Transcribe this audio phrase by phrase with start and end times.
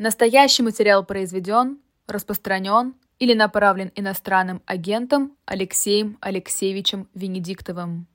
[0.00, 1.76] Настоящий материал произведен,
[2.08, 8.06] распространен или направлен иностранным агентом Алексеем Алексеевичем Венедиктовым.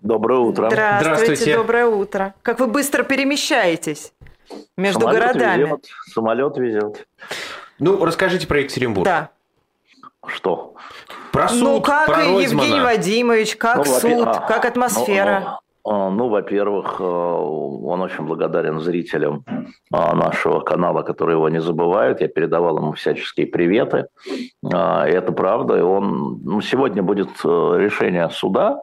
[0.00, 0.70] Доброе утро.
[0.70, 1.56] Здравствуйте, Здравствуйте.
[1.58, 2.34] доброе утро.
[2.40, 4.14] Как вы быстро перемещаетесь
[4.78, 5.62] между Самолет городами.
[5.64, 7.08] Везет, самолет везет.
[7.78, 9.04] Ну, расскажите про Екатеринбург.
[9.04, 9.28] Да.
[10.26, 10.76] Что?
[11.30, 12.80] Про суд, ну, как про Евгений.
[12.80, 15.60] Вадимович, как Ну, суд, а, как атмосфера.
[15.86, 19.44] Ну, ну, во-первых, э, он очень благодарен зрителям
[19.92, 22.22] а, нашего канала, которые его не забывают.
[22.22, 24.06] Я передавал ему всяческие приветы.
[24.72, 25.76] А, и Это правда.
[25.76, 28.82] И он ну, сегодня будет э, решение суда,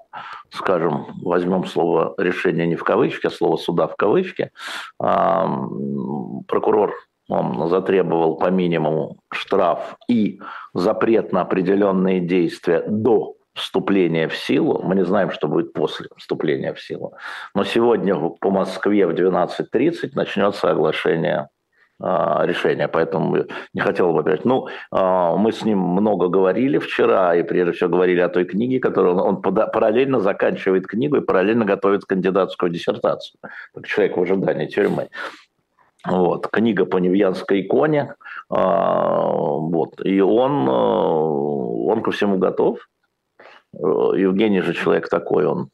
[0.51, 4.51] скажем, возьмем слово решение не в кавычки, а слово суда в кавычки.
[4.99, 6.93] А, м, Прокурор
[7.29, 10.39] он затребовал по минимуму штраф и
[10.73, 14.81] запрет на определенные действия до вступления в силу.
[14.83, 17.13] Мы не знаем, что будет после вступления в силу.
[17.53, 21.49] Но сегодня по Москве в 12.30 начнется оглашение
[22.03, 22.87] а, решения.
[22.87, 24.43] Поэтому не хотел бы опять.
[24.43, 28.79] Ну, а, мы с ним много говорили вчера, и прежде всего говорили о той книге,
[28.79, 33.37] которую он, он параллельно заканчивает книгу и параллельно готовит кандидатскую диссертацию.
[33.75, 35.09] Как человек в ожидании тюрьмы.
[36.03, 38.15] Вот, книга по Невьянской иконе.
[38.49, 42.79] А, вот, и он, он ко всему готов.
[43.73, 45.69] Евгений же человек такой, он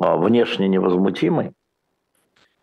[0.00, 1.52] а, внешне невозмутимый.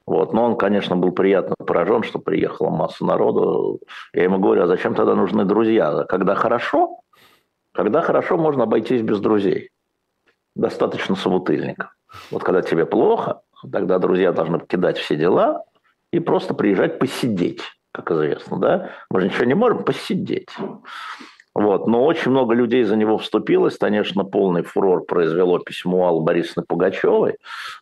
[0.05, 0.33] Вот.
[0.33, 3.81] Но он, конечно, был приятно поражен, что приехала масса народу.
[4.13, 6.05] Я ему говорю, а зачем тогда нужны друзья?
[6.05, 7.01] Когда хорошо,
[7.73, 9.69] когда хорошо, можно обойтись без друзей.
[10.55, 11.95] Достаточно собутыльников.
[12.31, 15.63] Вот когда тебе плохо, тогда друзья должны покидать все дела
[16.11, 17.61] и просто приезжать посидеть,
[17.91, 18.57] как известно.
[18.59, 18.89] Да?
[19.11, 20.49] Мы же ничего не можем, посидеть.
[21.57, 21.87] Вот.
[21.87, 23.79] Но очень много людей за него вступилось.
[23.79, 27.37] Конечно, полный фурор произвело письмо Аллы Борисовны Пугачевой.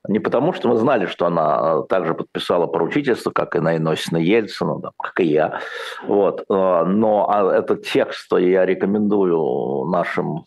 [0.07, 4.15] Не потому, что мы знали, что она э, также подписала поручительство, как и Наина Осина
[4.15, 5.59] Ельцина, да, как и я.
[6.07, 6.45] Вот.
[6.49, 10.45] Э, Но а, этот текст я рекомендую нашим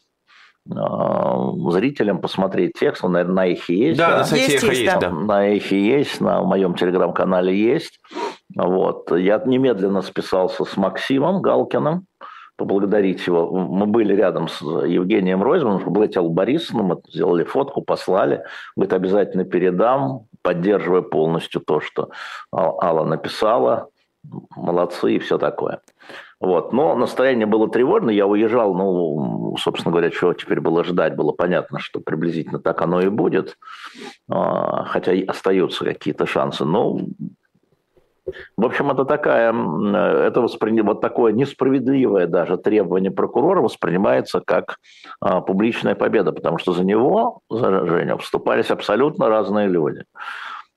[0.70, 3.04] э, зрителям посмотреть текст.
[3.04, 3.98] Он, наверное, на их есть.
[3.98, 4.16] Да, да?
[4.20, 5.10] на сайте Есть, есть, есть, да.
[5.10, 8.00] На Эхе есть, на моем телеграм-канале есть.
[8.56, 9.14] Вот.
[9.14, 12.06] Я немедленно списался с Максимом Галкиным,
[12.58, 13.50] поблагодарить его.
[13.50, 18.42] Мы были рядом с Евгением Ройзманом, поблагодарил Борисовну, мы сделали фотку, послали.
[18.76, 22.10] Говорит, обязательно передам, поддерживая полностью то, что
[22.52, 23.88] Ал- Алла написала.
[24.56, 25.80] Молодцы и все такое.
[26.40, 26.72] Вот.
[26.72, 28.12] Но настроение было тревожное.
[28.12, 33.00] Я уезжал, ну, собственно говоря, чего теперь было ждать, было понятно, что приблизительно так оно
[33.00, 33.56] и будет.
[34.28, 36.64] А, Хотя и остаются какие-то шансы.
[36.64, 36.98] Но
[38.56, 40.80] в общем, это такая, м, это воспри...
[40.80, 44.78] вот такое несправедливое даже требование прокурора воспринимается как
[45.20, 50.04] а, публичная победа, потому что за него, за Женю, вступались абсолютно разные люди.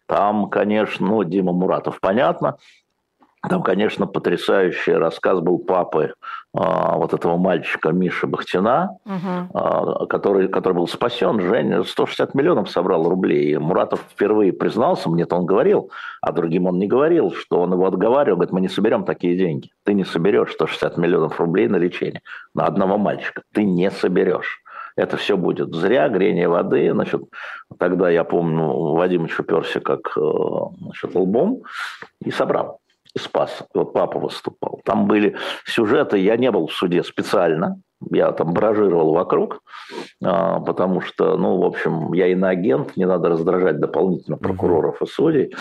[0.08, 2.58] Там, конечно, ну, Дима Муратов, понятно,
[3.50, 6.14] там, конечно, потрясающий рассказ был папы
[6.54, 8.98] а, вот этого мальчика Миши Бахтина,
[9.54, 11.40] а, который, который был спасен.
[11.40, 13.54] Женя 160 миллионов собрал рублей.
[13.54, 15.90] И Муратов впервые признался, мне-то он говорил,
[16.22, 19.72] а другим он не говорил, что он его отговаривал, говорит, мы не соберем такие деньги.
[19.86, 22.22] Ты не соберешь 160 миллионов рублей на лечение
[22.54, 23.42] на одного мальчика.
[23.54, 24.62] Ты не соберешь.
[24.96, 26.92] Это все будет зря, грение воды.
[26.92, 27.24] Значит,
[27.80, 30.22] тогда, я помню, Вадим уперся как э,
[30.80, 31.64] значит, лбом
[32.24, 32.81] и собрал
[33.18, 33.64] спас.
[33.74, 34.82] Вот папа выступал.
[34.86, 35.36] Там были
[35.66, 39.62] сюжеты, я не был в суде специально, я там бражировал вокруг,
[40.24, 45.54] а, потому что, ну, в общем, я иноагент, не надо раздражать дополнительно прокуроров и судей,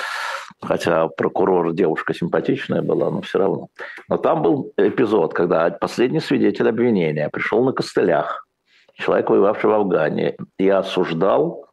[0.62, 3.68] хотя прокурор девушка симпатичная была, но все равно.
[4.08, 8.46] Но там был эпизод, когда последний свидетель обвинения пришел на костылях,
[8.94, 11.69] человек, воевавший в Афгане, и осуждал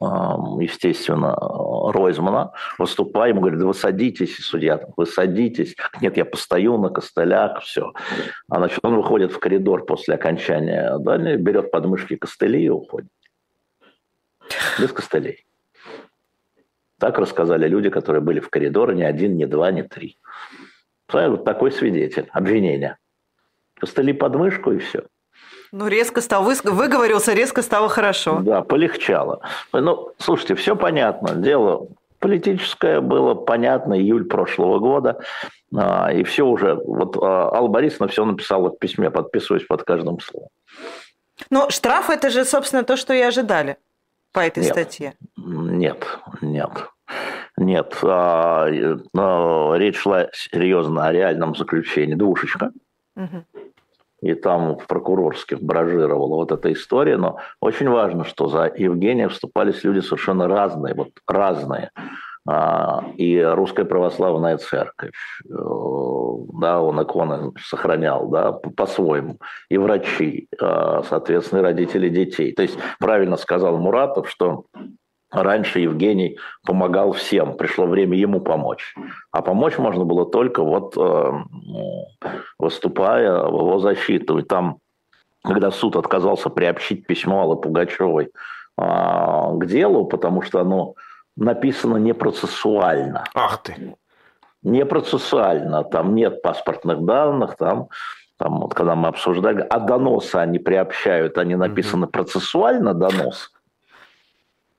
[0.00, 5.74] естественно, Ройзмана, выступая, ему говорят, да вы садитесь, судья, вы садитесь.
[6.00, 7.92] Нет, я постою на костылях, все.
[8.48, 13.10] А значит, он выходит в коридор после окончания, да, берет подмышки костыли и уходит.
[14.78, 15.44] Без костылей.
[16.98, 20.18] Так рассказали люди, которые были в коридоре, ни один, ни два, ни три.
[21.12, 22.98] Вот такой свидетель, обвинение.
[23.74, 25.06] Костыли под мышку и все.
[25.72, 28.40] Ну, резко стал, выс- выговорился, резко стало хорошо.
[28.40, 29.40] Да, полегчало.
[29.72, 31.34] Ну, слушайте, все понятно.
[31.34, 31.88] Дело
[32.18, 35.20] политическое было понятно, июль прошлого года,
[35.76, 36.74] а, и все уже.
[36.74, 40.48] Вот а, Алла Борисовна все написала в письме, подписываюсь под каждым словом.
[41.50, 43.76] Но штраф– это же, собственно, то, что и ожидали
[44.32, 44.72] по этой Нет.
[44.72, 45.14] статье.
[45.36, 46.04] Нет,
[46.40, 46.70] нет.
[47.56, 52.14] Нет, а, речь шла серьезно о реальном заключении.
[52.14, 52.72] Двушечка.
[53.14, 53.44] Мгм.
[54.20, 57.16] И там в прокурорских бражировала вот эта история.
[57.16, 60.94] Но очень важно, что за Евгения вступались люди совершенно разные.
[60.94, 61.90] Вот разные.
[62.48, 65.12] а, и Русская Православная Церковь.
[65.44, 65.54] Э,
[66.60, 69.38] да, он иконы сохранял да, по-своему.
[69.68, 72.52] И врачи, а, соответственно, родители детей.
[72.52, 74.64] То есть правильно сказал Муратов, что
[75.30, 78.94] Раньше Евгений помогал всем, пришло время ему помочь.
[79.30, 81.32] А помочь можно было только вот э,
[82.58, 84.38] выступая в его защиту.
[84.38, 84.78] И там,
[85.44, 88.30] когда суд отказался приобщить письмо Аллы Пугачевой
[88.78, 90.94] а, к делу, потому что оно
[91.36, 93.24] написано не процессуально.
[93.34, 93.96] Ах ты!
[94.62, 97.88] Не процессуально, там нет паспортных данных, там,
[98.38, 102.12] там вот когда мы обсуждали, а доносы они приобщают, они написаны угу.
[102.12, 103.52] процессуально, донос.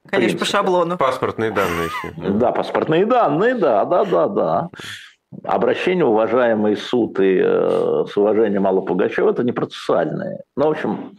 [0.09, 0.97] Конечно, по шаблону.
[0.97, 2.29] Паспортные данные еще.
[2.31, 4.69] Да, паспортные данные, да, да, да, да.
[5.43, 10.39] Обращение, уважаемый суд и э, с уважением Алла Пугачева, это не процессуальные.
[10.55, 11.17] Ну, в общем,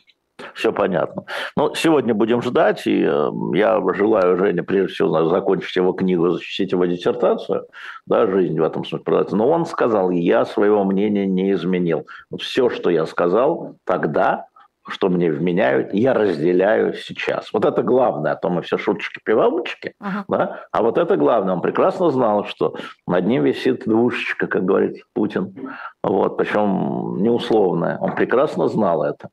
[0.55, 1.25] все понятно.
[1.57, 6.73] Но сегодня будем ждать, и э, я желаю Жене, прежде всего, закончить его книгу, защитить
[6.73, 7.67] его диссертацию,
[8.07, 9.27] да, жизнь в этом смысле.
[9.31, 12.07] Но он сказал, я своего мнения не изменил.
[12.31, 14.47] Вот все, что я сказал тогда,
[14.91, 17.53] что мне вменяют, я разделяю сейчас.
[17.53, 20.25] Вот это главное, а то мы все шуточки-пивамучки, ага.
[20.29, 20.65] да?
[20.73, 21.55] а вот это главное.
[21.55, 22.75] Он прекрасно знал, что
[23.07, 25.55] над ним висит двушечка, как говорит Путин,
[26.03, 27.99] вот, причем неусловная.
[27.99, 29.29] Он прекрасно знал это.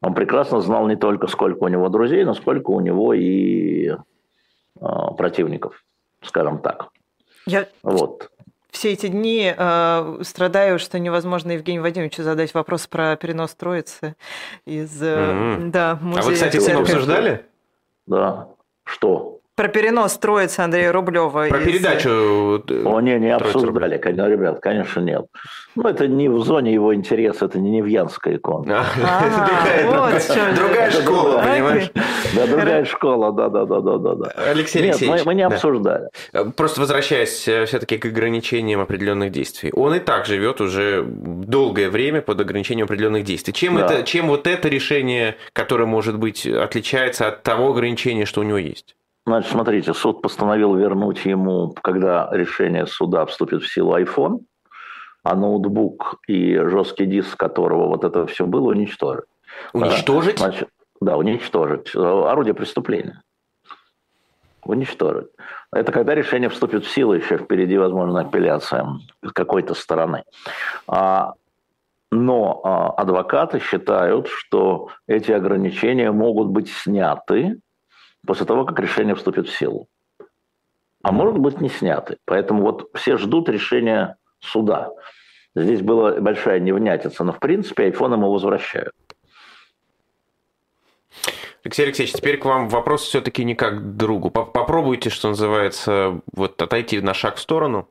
[0.00, 3.96] Он прекрасно знал не только, сколько у него друзей, но сколько у него и э,
[5.16, 5.82] противников,
[6.22, 6.88] скажем так.
[7.46, 8.30] Я вот.
[8.74, 14.16] Все эти дни э, страдаю, что невозможно Евгению Вадимовичу задать вопрос про перенос Троицы
[14.66, 15.70] из э, mm-hmm.
[15.70, 16.22] да, музея.
[16.22, 17.46] А вы, кстати, с ним обсуждали?
[18.06, 18.48] Да.
[18.84, 19.33] Что?
[19.56, 21.46] Про перенос Троицы Андрея Рублева.
[21.48, 21.64] Про из...
[21.64, 22.08] передачу.
[22.68, 25.26] Э, О, не, не обсуждали, конечно, ребят, конечно, нет.
[25.76, 28.84] Ну, это не в зоне его интереса, это не Невьянская икона.
[29.00, 30.10] А,
[30.56, 31.90] другая школа, понимаешь?
[32.34, 34.30] Да, другая школа, да, да, да, да, да.
[34.50, 35.24] Алексей Алексеевич.
[35.24, 36.08] мы не обсуждали.
[36.32, 39.70] Э, просто возвращаясь э, все-таки к ограничениям определенных действий.
[39.72, 43.54] Он и так живет уже долгое время под ограничением определенных действий.
[43.54, 48.44] Чем, это, чем вот это решение, которое, может быть, отличается от того ограничения, что у
[48.44, 48.96] него есть?
[49.26, 54.40] Значит, смотрите, суд постановил вернуть ему, когда решение суда вступит в силу iPhone,
[55.22, 59.24] а ноутбук и жесткий диск, которого вот это все было, уничтожить.
[59.72, 60.38] Уничтожить?
[60.38, 60.68] Значит,
[61.00, 61.94] да, уничтожить.
[61.96, 63.22] Орудие преступления.
[64.62, 65.28] Уничтожить.
[65.72, 68.86] Это когда решение вступит в силу, еще впереди, возможно, апелляция
[69.32, 70.24] какой-то стороны.
[70.86, 71.32] А,
[72.10, 77.60] но а, адвокаты считают, что эти ограничения могут быть сняты
[78.26, 79.88] после того, как решение вступит в силу.
[81.02, 82.16] А может быть не сняты.
[82.24, 84.90] Поэтому вот все ждут решения суда.
[85.54, 88.92] Здесь была большая невнятица, но в принципе айфон ему возвращают.
[91.62, 94.30] Алексей Алексеевич, теперь к вам вопрос все-таки не как к другу.
[94.30, 97.88] Попробуйте, что называется, вот отойти на шаг в сторону.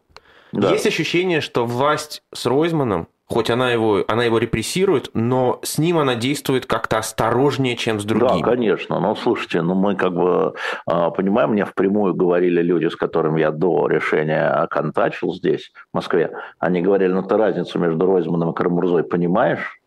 [0.52, 0.72] Да.
[0.72, 5.98] Есть ощущение, что власть с Ройзманом хоть она его, она его репрессирует, но с ним
[5.98, 8.42] она действует как-то осторожнее, чем с другими.
[8.42, 9.00] Да, конечно.
[9.00, 10.54] Но слушайте, ну мы как бы
[10.86, 16.38] а, понимаем, мне впрямую говорили люди, с которыми я до решения контачил здесь, в Москве.
[16.60, 19.80] Они говорили, ну ты разницу между Ройзманом и Карамурзой понимаешь?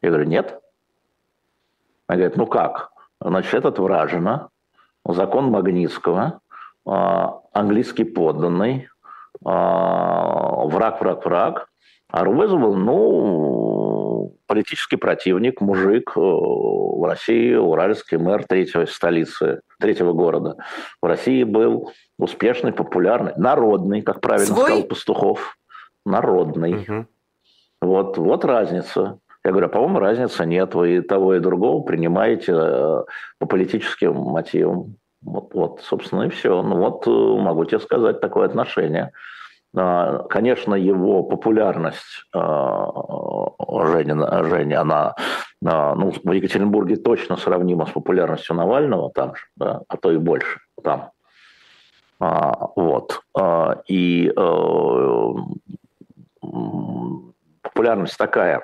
[0.00, 0.58] Я говорю, нет.
[2.06, 2.90] Они говорят, ну как?
[3.20, 4.48] Значит, этот Вражина,
[5.04, 6.40] закон Магнитского,
[6.86, 8.88] а, английский подданный,
[9.44, 11.69] а, враг, враг, враг,
[12.12, 20.56] а Арвезов ну, политический противник, мужик э, в России, уральский мэр третьей столицы, третьего города.
[21.00, 24.64] В России был успешный, популярный, народный, как правильно Свой?
[24.64, 25.56] сказал Пастухов.
[26.04, 26.74] Народный.
[26.74, 27.06] Угу.
[27.82, 29.18] Вот, вот разница.
[29.44, 30.74] Я говорю, а, по-моему, разницы нет.
[30.74, 33.04] Вы и того, и другого принимаете э,
[33.38, 34.96] по политическим мотивам.
[35.22, 36.62] Вот, вот, собственно, и все.
[36.62, 39.12] Ну вот э, могу тебе сказать такое отношение.
[39.76, 42.90] А, конечно, его популярность а,
[43.86, 45.14] Женя, Женя она
[45.64, 50.16] а, ну, в Екатеринбурге точно сравнима с популярностью Навального там же, да, а то и
[50.16, 51.10] больше там.
[52.18, 53.22] Вот.
[53.88, 55.32] И э,
[57.62, 58.62] популярность такая.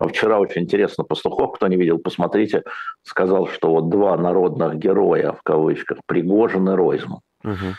[0.00, 2.62] Вчера очень интересно Пастухов, кто не видел, посмотрите,
[3.02, 7.18] сказал, что вот два народных героя, в кавычках, Пригожин и Ройзман.
[7.42, 7.74] Угу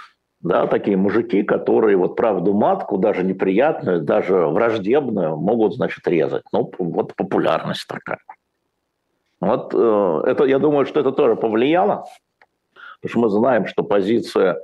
[0.46, 6.44] да, такие мужики, которые вот правду матку, даже неприятную, даже враждебную, могут, значит, резать.
[6.54, 8.20] Ну, вот популярность такая.
[9.42, 12.06] Вот э, это, я думаю, что это тоже повлияло,
[13.02, 14.56] потому что мы знаем, что позиция э,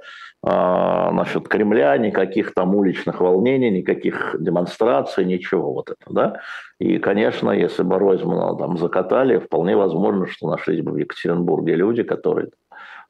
[0.43, 6.41] насчет Кремля, никаких там уличных волнений, никаких демонстраций, ничего вот это, да.
[6.77, 12.03] И, конечно, если бы Ройзмана там закатали, вполне возможно, что нашлись бы в Екатеринбурге люди,
[12.03, 12.49] которые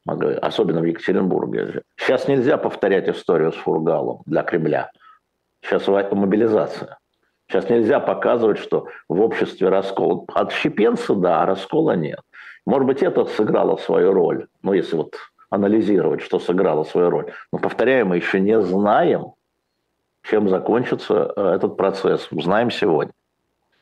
[0.06, 1.82] особенно в Екатеринбурге.
[1.96, 4.90] Сейчас нельзя повторять историю с Фургалом для Кремля.
[5.62, 6.98] Сейчас мобилизация.
[7.48, 10.26] Сейчас нельзя показывать, что в обществе раскол.
[10.34, 12.20] Отщепенца, да, а раскола нет.
[12.64, 14.46] Может быть, это сыграло свою роль.
[14.62, 15.16] Ну, если вот
[15.50, 17.32] анализировать, что сыграло свою роль.
[17.52, 19.34] Но, повторяю, мы еще не знаем,
[20.22, 22.26] чем закончится э, этот процесс.
[22.30, 23.12] Узнаем сегодня.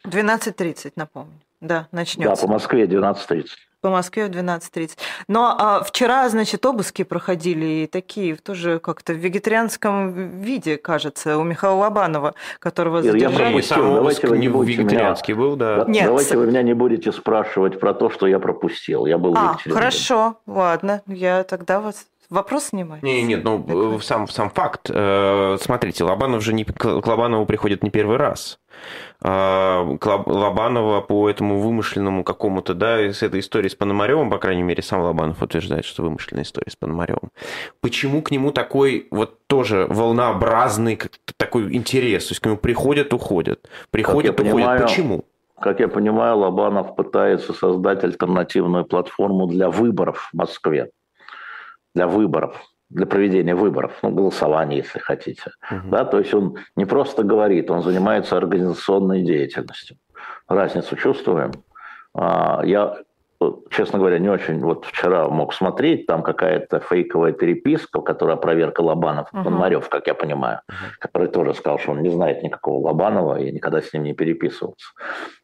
[0.05, 1.33] 12.30, напомню.
[1.61, 2.35] Да, начнется.
[2.35, 3.47] Да, по Москве 12.30
[3.81, 4.93] по Москве в 12.30.
[5.29, 11.43] Но а вчера, значит, обыски проходили и такие тоже как-то в вегетарианском виде, кажется, у
[11.43, 13.57] Михаила Лобанова, которого задержали.
[13.57, 15.43] Я сам давайте вы не в вегетарианский меня...
[15.43, 15.85] был, да.
[15.89, 16.07] Нет.
[16.07, 19.07] Давайте вы меня не будете спрашивать про то, что я пропустил.
[19.07, 23.03] Я был а, хорошо, ладно, я тогда вас Вопрос снимать?
[23.03, 24.89] Не, нет, ну сам, сам факт.
[24.89, 28.61] Э, смотрите, Лобанов же не, к Лобанову приходит не первый раз.
[29.21, 34.81] А, Лобанова по этому вымышленному какому-то, да, с этой историей с Пономаревым, по крайней мере,
[34.81, 37.31] сам Лобанов утверждает, что вымышленная история с Пономаревым.
[37.81, 41.01] Почему к нему такой вот тоже волнообразный
[41.37, 42.27] такой интерес?
[42.27, 44.55] То есть к нему приходят, уходят, приходят, уходят.
[44.55, 45.25] Понимаю, Почему?
[45.61, 50.91] Как я понимаю, Лобанов пытается создать альтернативную платформу для выборов в Москве.
[51.95, 55.53] Для выборов для проведения выборов, ну, голосования, если хотите.
[55.71, 55.91] Угу.
[55.91, 59.97] Да, то есть он не просто говорит, он занимается организационной деятельностью.
[60.49, 61.53] Разницу чувствуем.
[62.15, 62.99] А, я
[63.71, 69.29] честно говоря, не очень вот вчера мог смотреть, там какая-то фейковая переписка, которая проверка Лобанов,
[69.33, 69.45] uh-huh.
[69.45, 70.99] Пономарев, как я понимаю, uh-huh.
[70.99, 74.89] который тоже сказал, что он не знает никакого Лобанова и никогда с ним не переписывался.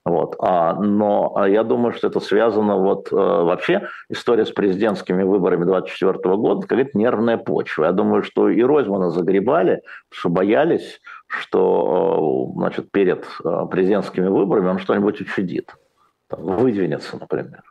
[0.04, 0.36] Вот.
[0.40, 5.64] А, но а я думаю, что это связано вот э, вообще история с президентскими выборами
[5.64, 7.86] 2024 года, какая-то нервная почва.
[7.86, 14.68] Я думаю, что и Ройзмана загребали, что боялись, что э, значит, перед э, президентскими выборами
[14.68, 15.74] он что-нибудь учудит,
[16.28, 17.62] там, выдвинется, например.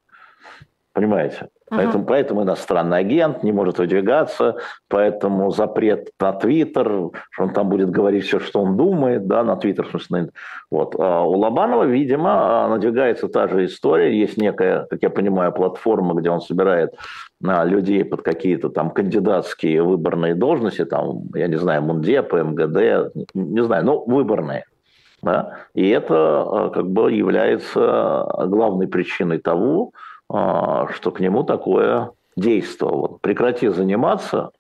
[0.95, 1.39] Понимаете?
[1.41, 1.75] Uh-huh.
[1.75, 4.55] Поэтому, поэтому иностранный агент не может выдвигаться,
[4.87, 9.57] поэтому запрет на Твиттер, что он там будет говорить все, что он думает, да, на
[9.57, 10.29] Твиттер, в смысле,
[10.71, 10.95] вот.
[10.97, 16.29] А у Лобанова, видимо, надвигается та же история, есть некая, как я понимаю, платформа, где
[16.29, 16.95] он собирает
[17.45, 23.63] а, людей под какие-то там кандидатские выборные должности, там, я не знаю, Мундеп, МГД, не
[23.63, 24.63] знаю, но выборные.
[25.21, 25.57] Да?
[25.73, 33.17] И это а, как бы является главной причиной того, а, что к нему такое действовало.
[33.22, 34.51] Прекрати заниматься,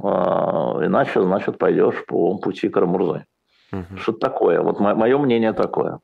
[0.00, 3.24] а, иначе, значит, пойдешь по пути Карамурзы.
[3.72, 3.98] Угу.
[3.98, 4.60] Что такое?
[4.60, 6.00] Вот мое мнение такое.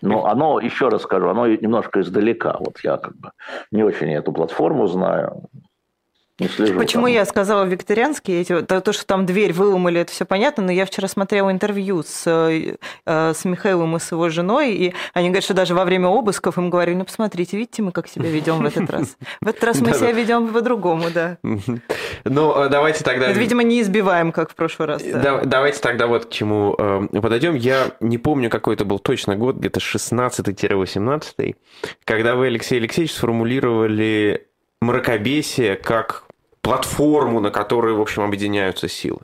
[0.00, 2.56] Но оно, еще раз скажу, оно немножко издалека.
[2.58, 3.32] Вот я как бы
[3.70, 5.42] не очень эту платформу знаю
[6.38, 6.78] не слежу.
[6.78, 7.12] Почему там.
[7.12, 10.86] я сказала викторианские эти, то, то, что там дверь выломали, это все понятно, но я
[10.86, 15.54] вчера смотрела интервью с, э, с Михаилом и с его женой, и они говорят, что
[15.54, 18.88] даже во время обысков им говорили, ну посмотрите, видите, мы как себя ведем в этот
[18.90, 19.16] раз.
[19.40, 21.38] В этот раз мы себя ведем по-другому, да.
[22.24, 23.32] Ну, э, давайте тогда...
[23.32, 25.02] Видимо, не избиваем, как в прошлый раз.
[25.02, 27.54] Давайте тогда вот к чему э, подойдем.
[27.54, 31.56] Я не помню, какой это был точно год, где-то 16-18,
[32.04, 34.46] когда вы, Алексей Алексеевич, сформулировали
[34.80, 36.27] мракобесие как
[36.68, 39.20] платформу, на которой, в общем, объединяются силы.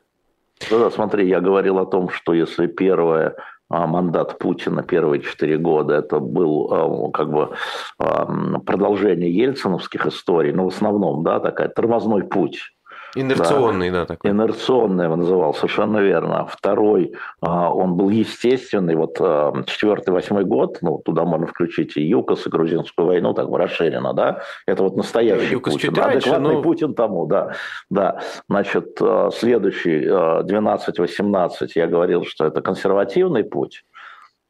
[0.71, 3.37] Ну да, смотри, я говорил о том, что если первое
[3.69, 7.51] а, мандат Путина первые четыре года это был а, как бы
[7.99, 8.27] а,
[8.61, 12.74] продолжение ельциновских историй, но ну, в основном, да, такая тормозной путь
[13.15, 14.31] Инерционный, да, да такой.
[14.31, 16.47] Инерционный его называл, совершенно верно.
[16.47, 18.97] Второй, а, он был естественный.
[18.97, 23.49] Вот а, четвертый, восьмой год, ну, туда можно включить и ЮКОС, и грузинскую войну, так
[23.49, 24.43] бы расширенно, да.
[24.67, 25.99] Это вот настоящий ЮКОС Путин.
[25.99, 26.63] Адекватный но...
[26.63, 27.53] Путин тому, да.
[27.91, 28.21] да.
[28.49, 33.85] Значит, а, следующий, 12-18, я говорил, что это консервативный путь.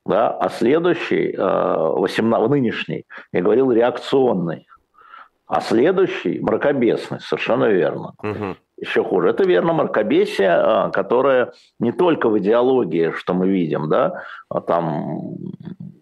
[0.07, 4.67] Да, а следующий, 18, нынешний, я говорил, реакционный.
[5.47, 8.15] А следующий– мракобесный, совершенно верно.
[8.23, 8.57] Угу.
[8.79, 9.29] Еще хуже.
[9.29, 15.37] Это верно мракобесие, а, которое не только в идеологии, что мы видим, да, а там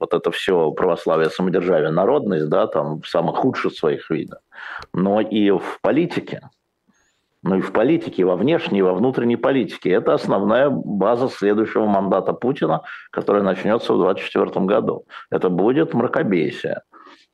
[0.00, 4.38] вот это все православие, самодержавие, народность, да, там в самых худших своих видах,
[4.94, 6.40] но и в политике.
[7.44, 9.90] Ну и в политике, во внешней, и во внутренней политике.
[9.90, 15.06] Это основная база следующего мандата Путина, который начнется в 2024 году.
[15.28, 16.82] Это будет мракобесие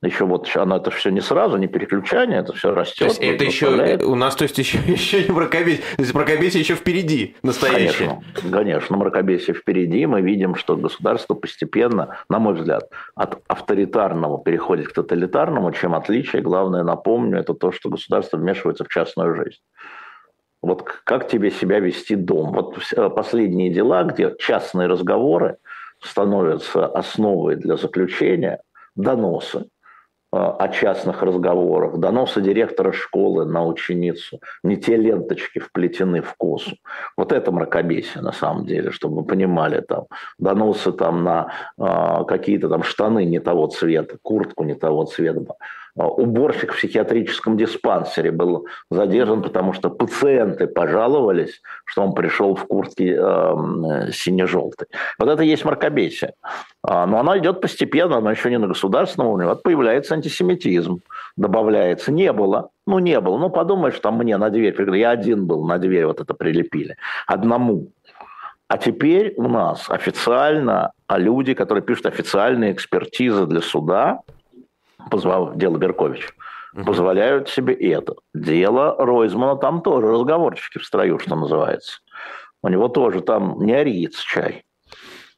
[0.01, 2.99] еще вот оно это все не сразу, не переключание, это все растет.
[2.99, 6.61] То есть это еще у нас, то есть еще, еще не мракобесие, то есть мракобесие
[6.61, 8.07] еще впереди, настоящее.
[8.07, 10.05] Конечно, конечно, мракобесие впереди.
[10.05, 16.41] Мы видим, что государство постепенно, на мой взгляд, от авторитарного переходит к тоталитарному, чем отличие,
[16.41, 19.59] главное, напомню, это то, что государство вмешивается в частную жизнь.
[20.61, 22.53] Вот как тебе себя вести дом?
[22.53, 22.77] Вот
[23.15, 25.57] последние дела, где частные разговоры
[26.01, 28.61] становятся основой для заключения,
[28.95, 29.67] доносы,
[30.31, 36.77] о частных разговорах, доносы директора школы на ученицу, не те ленточки вплетены в косу.
[37.17, 40.05] Вот это мракобесие на самом деле, чтобы вы понимали, там,
[40.37, 45.55] доносы там на э, какие-то там штаны не того цвета, куртку не того цвета,
[46.07, 53.17] уборщик в психиатрическом диспансере был задержан, потому что пациенты пожаловались, что он пришел в куртке
[53.19, 54.87] э, сине-желтой.
[55.17, 56.33] Вот это есть мракобесие.
[56.83, 59.47] А, но оно идет постепенно, оно еще не на государственном уровне.
[59.47, 61.01] Вот появляется антисемитизм,
[61.35, 62.11] добавляется.
[62.11, 63.37] Не было, ну не было.
[63.37, 66.95] Ну подумаешь, там мне на дверь, я один был, на дверь вот это прилепили.
[67.27, 67.87] Одному.
[68.67, 74.19] А теперь у нас официально а люди, которые пишут официальные экспертизы для суда,
[75.09, 76.29] позвал дело Беркович,
[76.85, 78.15] позволяют себе это.
[78.33, 81.99] Дело Ройзмана там тоже разговорчики в строю, что называется.
[82.61, 84.63] У него тоже там не ариец чай.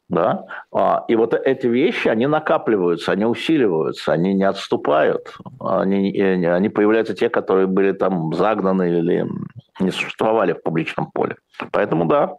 [0.10, 0.46] Да?
[0.74, 5.38] А, и вот эти вещи, они накапливаются, они усиливаются, они не отступают.
[5.62, 9.25] Они, они появляются те, которые были там загнаны или
[9.80, 11.38] не существовали в публичном поле.
[11.72, 12.36] Поэтому да,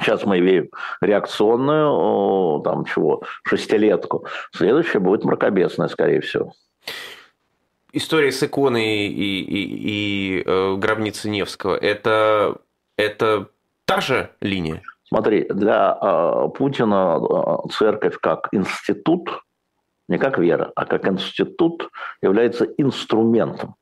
[0.00, 4.26] Сейчас мы имеем реакционную, там чего, шестилетку.
[4.52, 6.52] Следующая будет мракобесная, скорее всего.
[7.92, 12.56] История с иконой и, и, и э, гробницей Невского это,
[12.96, 13.48] это
[13.86, 14.82] та же линия?
[15.08, 19.42] Смотри, для э, Путина э, церковь как институт,
[20.06, 21.88] не как вера, а как институт
[22.20, 23.74] является инструментом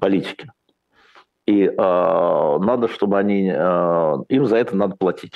[0.00, 0.50] политики.
[1.46, 5.34] И э, надо, чтобы они, э, им за это надо платить.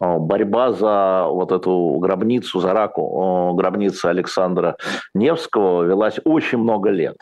[0.00, 4.76] Э, борьба за вот эту гробницу, за раку э, гробницы Александра
[5.14, 7.16] Невского велась очень много лет.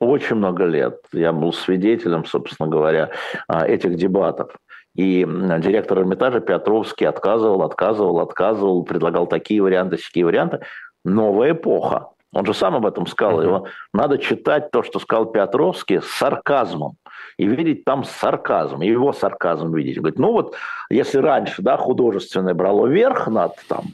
[0.00, 1.00] Очень много лет.
[1.12, 3.10] Я был свидетелем, собственно говоря,
[3.48, 4.56] э, этих дебатов.
[4.94, 10.60] И директор Эрмитажа Петровский отказывал, отказывал, отказывал, предлагал такие варианты, такие варианты.
[11.04, 12.08] Новая эпоха.
[12.32, 13.42] Он же сам об этом сказал.
[13.42, 16.96] Его надо читать то, что сказал Петровский, с сарказмом.
[17.38, 19.98] И видеть там сарказм, его сарказм видеть.
[19.98, 20.56] Говорит, ну вот,
[20.90, 23.84] если раньше да, художественное брало верх над там,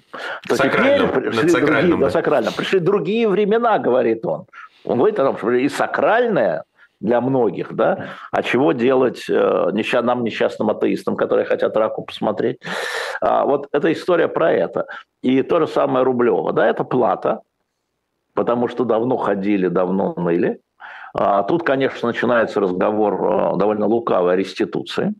[0.48, 2.10] то теперь пришли другие, да.
[2.10, 4.46] сакрально, пришли другие времена, говорит он.
[4.84, 6.64] Он говорит о том, что и сакральное
[7.00, 12.60] для многих, да, а чего делать э, нам, несчастным атеистам, которые хотят раку посмотреть.
[13.20, 14.86] А, вот эта история про это.
[15.22, 17.40] И то же самое Рублева, да, это плата,
[18.34, 20.60] потому что давно ходили, давно ныли.
[21.14, 25.14] А тут, конечно, начинается разговор довольно лукавой о реституции.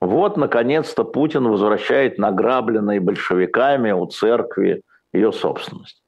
[0.00, 4.82] Вот, наконец-то, Путин возвращает награбленные большевиками у церкви
[5.12, 6.01] ее собственность.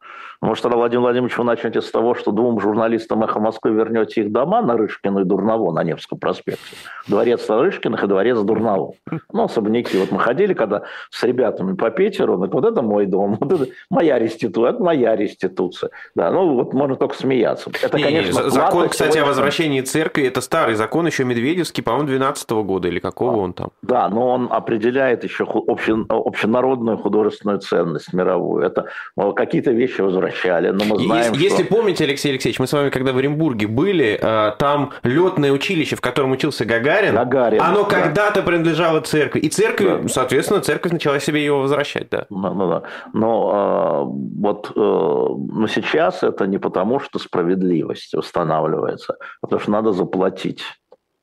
[0.44, 4.60] Может, Владимир Владимирович, вы начнете с того, что двум журналистам «Эхо Москвы» вернете их дома
[4.60, 6.60] на Рышкину и Дурново на Невском проспекте.
[7.08, 8.92] Дворец Рышкиных и дворец Дурново.
[9.32, 9.96] Ну, особняки.
[9.96, 13.72] Вот мы ходили, когда с ребятами по Питеру, ну, вот это мой дом, вот это
[13.88, 15.88] моя реституция, это моя реституция.
[16.14, 17.70] Да, ну, вот можно только смеяться.
[17.82, 22.08] Это, не, конечно, не, закон, кстати, о возвращении церкви, это старый закон, еще Медведевский, по-моему,
[22.08, 23.70] 12 -го года или какого а, он там.
[23.80, 28.62] Да, но он определяет еще обще, общенародную художественную ценность мировую.
[28.62, 28.88] Это
[29.34, 31.56] какие-то вещи возвращаются возвращали, но мы знаем, если, что...
[31.56, 35.96] если помните, Алексей Алексеевич, мы с вами когда в Оренбурге были, э, там летное училище,
[35.96, 37.90] в котором учился Гагарин, Гагарин оно да.
[37.90, 40.08] когда-то принадлежало церкви, и церковь, да.
[40.08, 42.26] соответственно, церковь начала себе его возвращать, да.
[42.30, 49.46] Но, но, но а, вот э, но сейчас это не потому, что справедливость устанавливается, а
[49.46, 50.62] потому что надо заплатить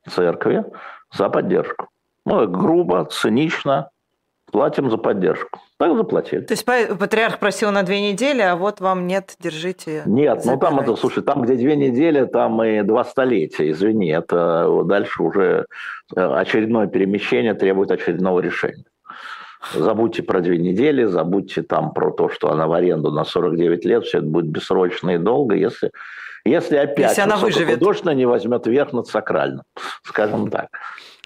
[0.09, 0.63] церкви
[1.13, 1.87] за поддержку.
[2.25, 3.89] Ну, грубо, цинично,
[4.51, 5.59] платим за поддержку.
[5.77, 6.41] Так заплатили.
[6.41, 10.03] То есть патриарх просил на две недели, а вот вам нет, держите.
[10.05, 14.83] Нет, ну там это, слушай, там, где две недели, там и два столетия, извини, это
[14.85, 15.65] дальше уже
[16.15, 18.85] э, очередное перемещение требует очередного решения.
[19.73, 24.05] Забудьте про две недели, забудьте там про то, что она в аренду на 49 лет,
[24.05, 25.91] все это будет бессрочно и долго, если,
[26.43, 27.75] если опять если она выживет.
[27.75, 29.63] художественно не возьмет верх над сакральным,
[30.03, 30.69] скажем так.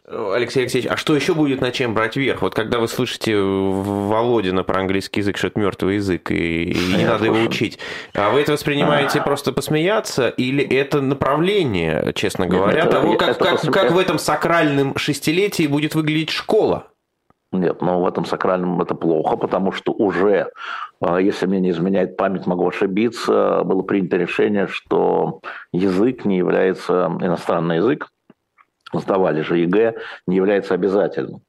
[0.08, 2.44] Алексей Алексеевич, а что еще будет на чем брать верх?
[2.44, 7.06] Вот когда вы слышите Володина про английский язык, что это мертвый язык, и, и не
[7.06, 7.80] надо его учить,
[8.14, 13.62] а вы это воспринимаете просто посмеяться, или это направление, честно говоря, Нет, того, как, как,
[13.62, 16.88] как в этом сакральном шестилетии будет выглядеть школа?
[17.52, 20.52] Нет, но в этом сакральном это плохо, потому что уже,
[21.00, 25.40] а, если мне не изменяет память, могу ошибиться, было принято решение, что
[25.72, 28.10] язык не является иностранный язык,
[29.00, 29.96] сдавали же ЕГЭ,
[30.28, 31.42] не является обязательным.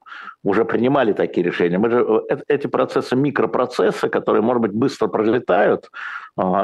[0.42, 1.78] Уже принимали такие решения.
[1.78, 5.90] Мы же, э, эти процессы, микропроцессы, которые, может быть, быстро пролетают,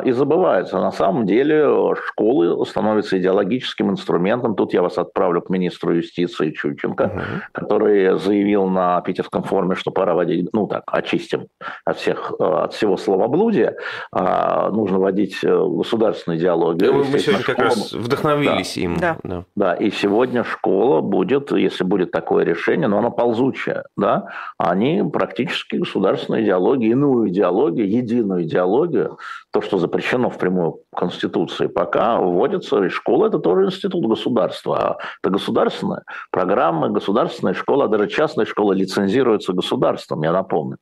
[0.04, 0.78] и забывается.
[0.78, 4.54] На самом деле школы становятся идеологическим инструментом.
[4.54, 7.20] Тут я вас отправлю к министру юстиции Чуйченко, угу.
[7.52, 11.46] который заявил на питерском форуме, что пора вводить, ну так, очистим
[11.86, 13.76] от, всех, от всего словоблудия,
[14.12, 16.92] а нужно вводить э, государственную идеологию.
[16.92, 17.56] Мы сегодня школа...
[17.56, 18.80] как раз вдохновились да.
[18.82, 18.96] им.
[18.96, 19.16] Да.
[19.22, 19.44] Да.
[19.56, 25.76] да, и сегодня школа будет, если будет такое решение, но оно ползучее, да, они практически
[25.76, 29.18] государственную идеологию, иную идеологию, единую идеологию,
[29.52, 34.78] то, что запрещено в прямой Конституции, пока вводится, и школа– это тоже институт государства.
[34.78, 40.78] А это государственная программа, государственная школа, а даже частная школа лицензируется государством, я напомню,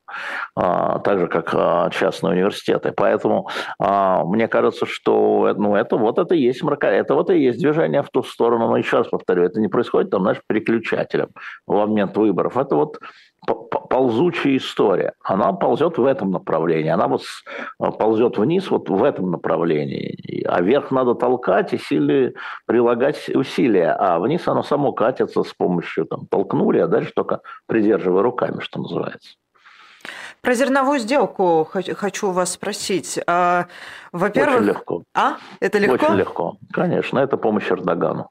[0.54, 2.92] а, так же, как а, частные университеты.
[2.92, 7.58] Поэтому мне кажется, что ну, это вот это и есть мрака, это вот и есть
[7.58, 8.68] движение в ту сторону.
[8.68, 11.28] Но еще раз повторю, это не происходит там, знаешь, переключателем
[11.66, 12.56] в момент выборов.
[12.56, 12.98] Это вот
[13.46, 15.14] ползучая история.
[15.22, 17.22] Она ползет в этом направлении, она вот
[17.98, 20.44] ползет вниз вот в этом направлении.
[20.46, 22.34] А вверх надо толкать и силе
[22.66, 28.22] прилагать усилия, а вниз оно само катится с помощью, там, толкнули, а дальше только придерживая
[28.22, 29.36] руками, что называется.
[30.40, 33.20] Про зерновую сделку хочу вас спросить.
[33.26, 33.66] А,
[34.12, 34.56] во-первых...
[34.56, 35.02] Очень легко.
[35.14, 35.36] А?
[35.60, 36.06] Это легко?
[36.06, 37.18] Очень легко, конечно.
[37.18, 38.30] Это помощь Эрдогану.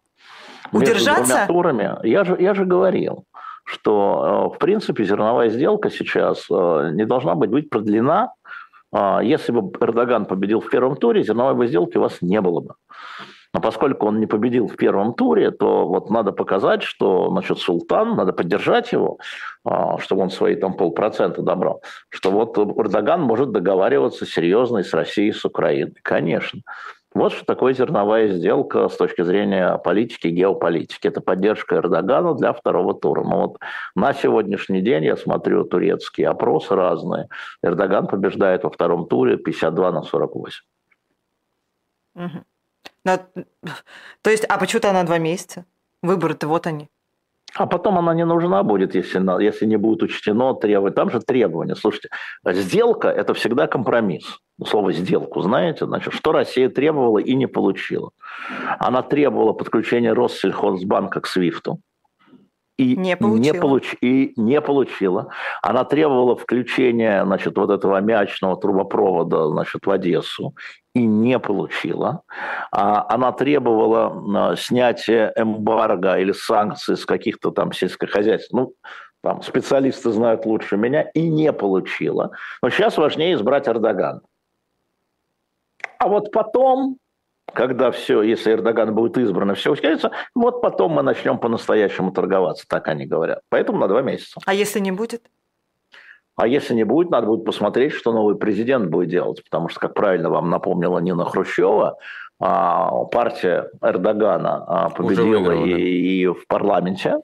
[0.71, 1.21] Удержаться?
[1.21, 3.25] Между двумя турами, я же, я же говорил,
[3.69, 8.33] что, э, в принципе, зерновая сделка сейчас э, не должна быть, быть продлена.
[8.91, 12.73] А, если бы Эрдоган победил в первом туре, зерновой сделки у вас не было бы.
[13.53, 18.15] Но поскольку он не победил в первом туре, то вот надо показать, что значит, султан,
[18.15, 19.19] надо поддержать его,
[19.63, 24.93] а, чтобы он свои там полпроцента добрал, что вот Эрдоган может договариваться серьезно и с
[24.93, 25.95] Россией, и с Украиной.
[26.01, 26.61] Конечно.
[27.13, 31.07] Вот что такое зерновая сделка с точки зрения политики геополитики.
[31.07, 33.23] Это поддержка Эрдогана для второго тура.
[33.23, 33.57] Но вот
[33.95, 37.27] на сегодняшний день я смотрю турецкие опросы разные.
[37.63, 40.61] Эрдоган побеждает во втором туре 52 на 48.
[42.15, 42.43] Угу.
[43.05, 43.19] Но,
[44.21, 45.65] то есть, а почему-то на два месяца?
[46.03, 46.89] Выборы-то вот они.
[47.55, 50.95] А потом она не нужна будет, если, если не будет учтено требование.
[50.95, 51.75] Там же требования.
[51.75, 52.09] Слушайте,
[52.45, 54.39] сделка– это всегда компромисс.
[54.65, 55.85] Слово «сделку» знаете?
[55.85, 58.11] Значит, что Россия требовала и не получила?
[58.77, 61.79] Она требовала подключения Россельхозбанка к СВИФТу
[62.79, 63.53] и не получила.
[63.53, 63.95] Не получ...
[63.99, 65.33] и не получила.
[65.61, 70.55] Она требовала включения значит, вот этого аммиачного трубопровода значит, в Одессу
[70.95, 72.21] и не получила.
[72.71, 78.53] А она требовала снятия эмбарго или санкций с каких-то там сельскохозяйств.
[78.53, 78.71] Ну,
[79.21, 82.31] там специалисты знают лучше меня, и не получила.
[82.61, 84.21] Но сейчас важнее избрать Эрдогана.
[85.97, 86.97] А вот потом
[87.53, 92.65] когда все, если Эрдоган будет избран, и все ускорится, вот потом мы начнем по-настоящему торговаться,
[92.67, 93.41] так они говорят.
[93.49, 94.39] Поэтому на два месяца.
[94.45, 95.23] А если не будет?
[96.35, 99.43] А если не будет, надо будет посмотреть, что новый президент будет делать.
[99.43, 101.97] Потому что, как правильно вам напомнила Нина Хрущева,
[102.39, 105.79] а, партия Эрдогана а, победила выиграла, и, да.
[105.79, 107.17] и в парламенте.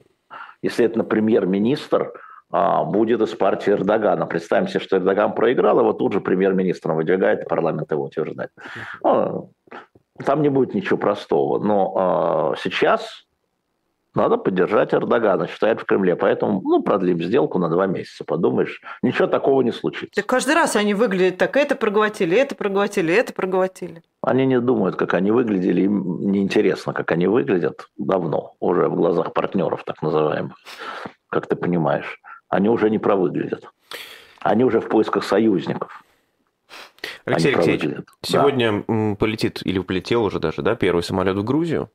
[0.60, 2.12] И, следовательно, премьер-министр
[2.50, 4.26] а, будет из партии Эрдогана.
[4.26, 8.50] Представим себе, что Эрдоган проиграл, его тут же премьер-министром выдвигает, и парламент его утверждает.
[9.02, 9.50] Ну,
[10.24, 11.58] там не будет ничего простого.
[11.58, 13.26] Но э, сейчас
[14.16, 16.16] надо поддержать Эрдогана, считает в Кремле.
[16.16, 18.24] Поэтому ну, продлим сделку на два месяца.
[18.24, 20.14] Подумаешь, ничего такого не случится.
[20.14, 24.02] Так каждый раз они выглядят так, это проглотили, это проглотили, это проглотили.
[24.22, 29.34] Они не думают, как они выглядели, им неинтересно, как они выглядят давно, уже в глазах
[29.34, 30.56] партнеров так называемых,
[31.28, 32.18] как ты понимаешь.
[32.48, 33.70] Они уже не провыглядят.
[34.40, 36.05] Они уже в поисках союзников.
[37.26, 39.16] Алексей Алексеевич, сегодня да.
[39.16, 41.90] полетит или полетел уже даже, да, первый самолет в Грузию.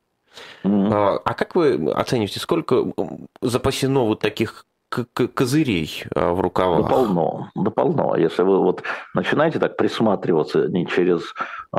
[0.64, 1.22] Mm-hmm.
[1.24, 2.92] А как вы оцениваете, сколько
[3.40, 4.66] запасено вот таких
[5.34, 6.82] козырей а, в рукавах?
[6.82, 8.16] Да полно, да полно.
[8.16, 8.82] Если вы вот
[9.14, 11.22] начинаете так присматриваться не через
[11.74, 11.78] э,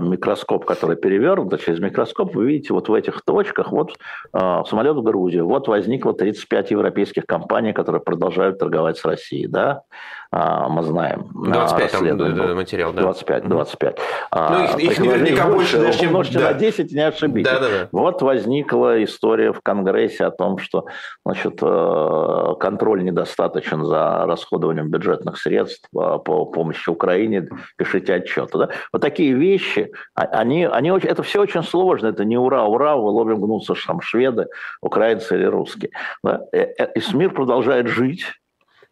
[0.00, 3.98] микроскоп, который перевернут, а через микроскоп, вы видите вот в этих точках, вот
[4.32, 9.82] э, самолет в Грузию, вот возникло 35 европейских компаний, которые продолжают торговать с Россией, да,
[10.30, 11.30] мы знаем.
[11.32, 13.02] 25 там да, материал, да.
[13.02, 13.98] 25, 25.
[14.34, 16.08] Ну, их, их наверняка больше, больше чем...
[16.08, 16.52] Умножьте да.
[16.52, 17.50] на 10, не ошибитесь.
[17.50, 17.88] Да, да, да.
[17.92, 20.84] Вот возникла история в Конгрессе о том, что
[21.24, 28.58] значит, э, контроль недостаточен за расходованием бюджетных средств э, по помощи Украине, пишите отчеты.
[28.58, 28.68] Да?
[28.92, 32.96] Вот такие вещи, а, они, они очень, это все очень сложно, это не ура, ура,
[32.96, 34.46] вы лобим гнутся там шведы,
[34.80, 35.90] украинцы или русские.
[36.22, 36.42] Да?
[36.52, 38.24] И э, мир продолжает жить,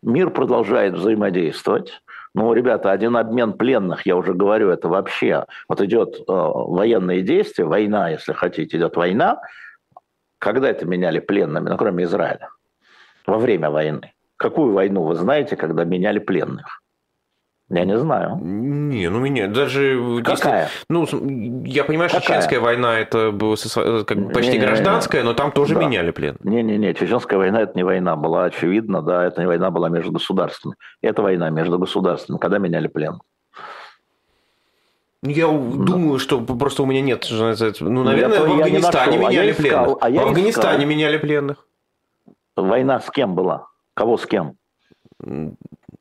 [0.07, 2.01] Мир продолжает взаимодействовать.
[2.33, 7.65] Ну, ребята, один обмен пленных, я уже говорю, это вообще, вот идет э, военные действия,
[7.65, 9.41] война, если хотите, идет война.
[10.39, 12.51] Когда это меняли пленными, ну, кроме Израиля?
[13.27, 14.13] Во время войны.
[14.37, 16.83] Какую войну вы знаете, когда меняли пленных?
[17.69, 18.39] Я не знаю.
[18.41, 20.23] Не, ну меня даже...
[20.25, 20.65] Какая?
[20.65, 23.57] Если, ну, я понимаю, что чеченская война это была
[24.05, 25.81] как бы почти не, гражданская, но там тоже да.
[25.81, 26.37] меняли плен.
[26.45, 30.77] Не-не-не, чеченская война это не война была, очевидно, да, это не война была между государствами.
[31.03, 33.21] Это война между государствами, когда меняли плен.
[35.23, 39.99] Я думаю, что просто у меня нет, ну, наверное, в Афганистане а меняли а пленных.
[40.01, 40.89] А в Афганистане искал.
[40.89, 41.67] меняли пленных.
[42.55, 43.67] Война с кем была?
[43.95, 44.57] Кого с кем?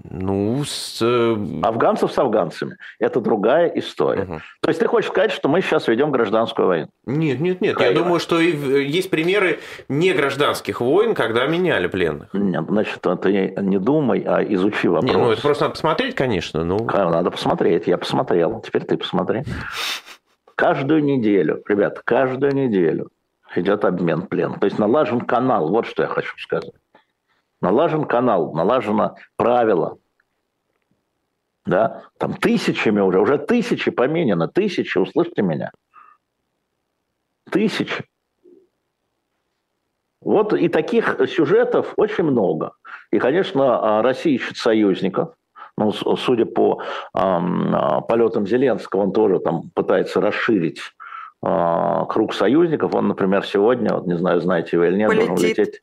[0.09, 1.01] Ну, с...
[1.01, 2.77] Э, Афганцев с афганцами.
[2.99, 4.23] Это другая история.
[4.23, 4.41] Угу.
[4.61, 6.87] То есть ты хочешь сказать, что мы сейчас ведем гражданскую войну?
[7.05, 7.73] Нет, нет, нет.
[7.73, 7.91] Какая?
[7.91, 12.29] Я думаю, что есть примеры не гражданских войн, когда меняли пленных.
[12.33, 15.11] Нет, значит, ты не думай, а изучи вопрос.
[15.11, 16.63] Не, ну, это просто надо посмотреть, конечно.
[16.63, 16.85] Ну...
[16.85, 17.87] Надо посмотреть.
[17.87, 18.61] Я посмотрел.
[18.61, 19.43] Теперь ты посмотри.
[20.55, 23.09] Каждую неделю, ребят, каждую неделю
[23.55, 24.59] идет обмен пленных.
[24.59, 25.69] То есть налажен канал.
[25.69, 26.71] Вот что я хочу сказать.
[27.61, 29.15] Налажен канал, налажено
[29.45, 29.97] правило.
[31.67, 32.01] Да?
[32.17, 35.71] Там тысячами уже, уже тысячи поменено, тысячи, услышьте меня.
[37.51, 38.05] Тысячи.
[40.21, 42.71] Вот и таких сюжетов очень много.
[43.11, 45.35] И, конечно, Россия ищет союзников.
[45.77, 46.81] Ну, судя по
[47.13, 47.19] э,
[48.07, 50.79] полетам Зеленского, он тоже там пытается расширить
[51.45, 52.95] э, круг союзников.
[52.95, 55.27] Он, например, сегодня, вот не знаю, знаете вы или нет, Полетит.
[55.27, 55.81] должен лететь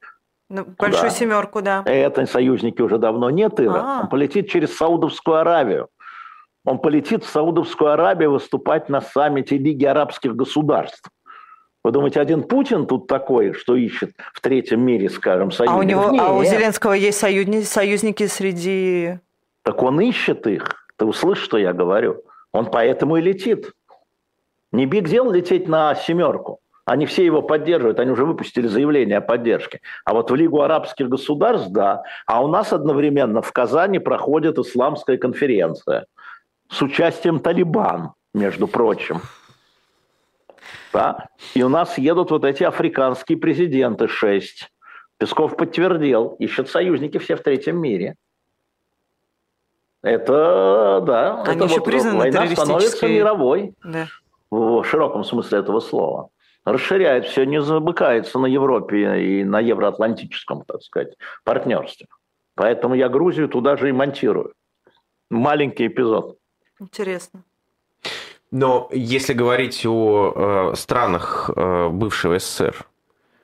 [0.53, 1.11] ну, большую да.
[1.11, 1.83] семерку, да.
[1.87, 3.75] Это союзники уже давно нет, Ира.
[3.75, 4.01] А-а-а.
[4.03, 5.89] Он полетит через Саудовскую Аравию.
[6.65, 11.09] Он полетит в Саудовскую Аравию выступать на саммите Лиги арабских государств.
[11.85, 16.05] Вы думаете, один Путин тут такой, что ищет в третьем мире, скажем, союзников?
[16.05, 19.19] А у, него, а у Зеленского есть союзники, союзники среди...
[19.63, 20.87] Так он ищет их.
[20.97, 22.23] Ты услышишь, что я говорю?
[22.53, 23.73] Он поэтому и летит.
[24.71, 26.61] Не биг дел лететь на семерку.
[26.85, 29.81] Они все его поддерживают, они уже выпустили заявление о поддержке.
[30.05, 32.03] А вот в Лигу арабских государств, да.
[32.27, 36.07] А у нас одновременно в Казани проходит исламская конференция
[36.69, 39.21] с участием Талибан, между прочим.
[40.93, 41.29] Да?
[41.55, 44.73] И у нас едут вот эти африканские президенты шесть.
[45.19, 48.17] Песков подтвердил, ищут союзники все в третьем мире.
[50.03, 54.09] Это, да, Они это еще вот, война становится мировой да.
[54.51, 56.31] в широком смысле этого слова
[56.65, 62.07] расширяет все, не замыкается на Европе и на евроатлантическом, так сказать, партнерстве.
[62.55, 64.53] Поэтому я Грузию туда же и монтирую.
[65.31, 66.37] Маленький эпизод.
[66.79, 67.45] Интересно.
[68.51, 72.87] Но если говорить о э, странах э, бывшего СССР,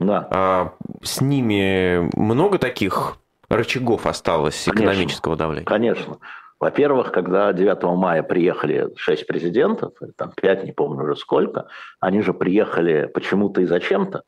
[0.01, 0.29] да.
[0.31, 3.17] э, с ними много таких
[3.49, 5.65] рычагов осталось конечно, экономического давления?
[5.65, 6.19] Конечно.
[6.61, 11.68] Во-первых, когда 9 мая приехали шесть президентов, там пять, не помню уже сколько,
[12.01, 14.25] они же приехали почему-то и зачем-то.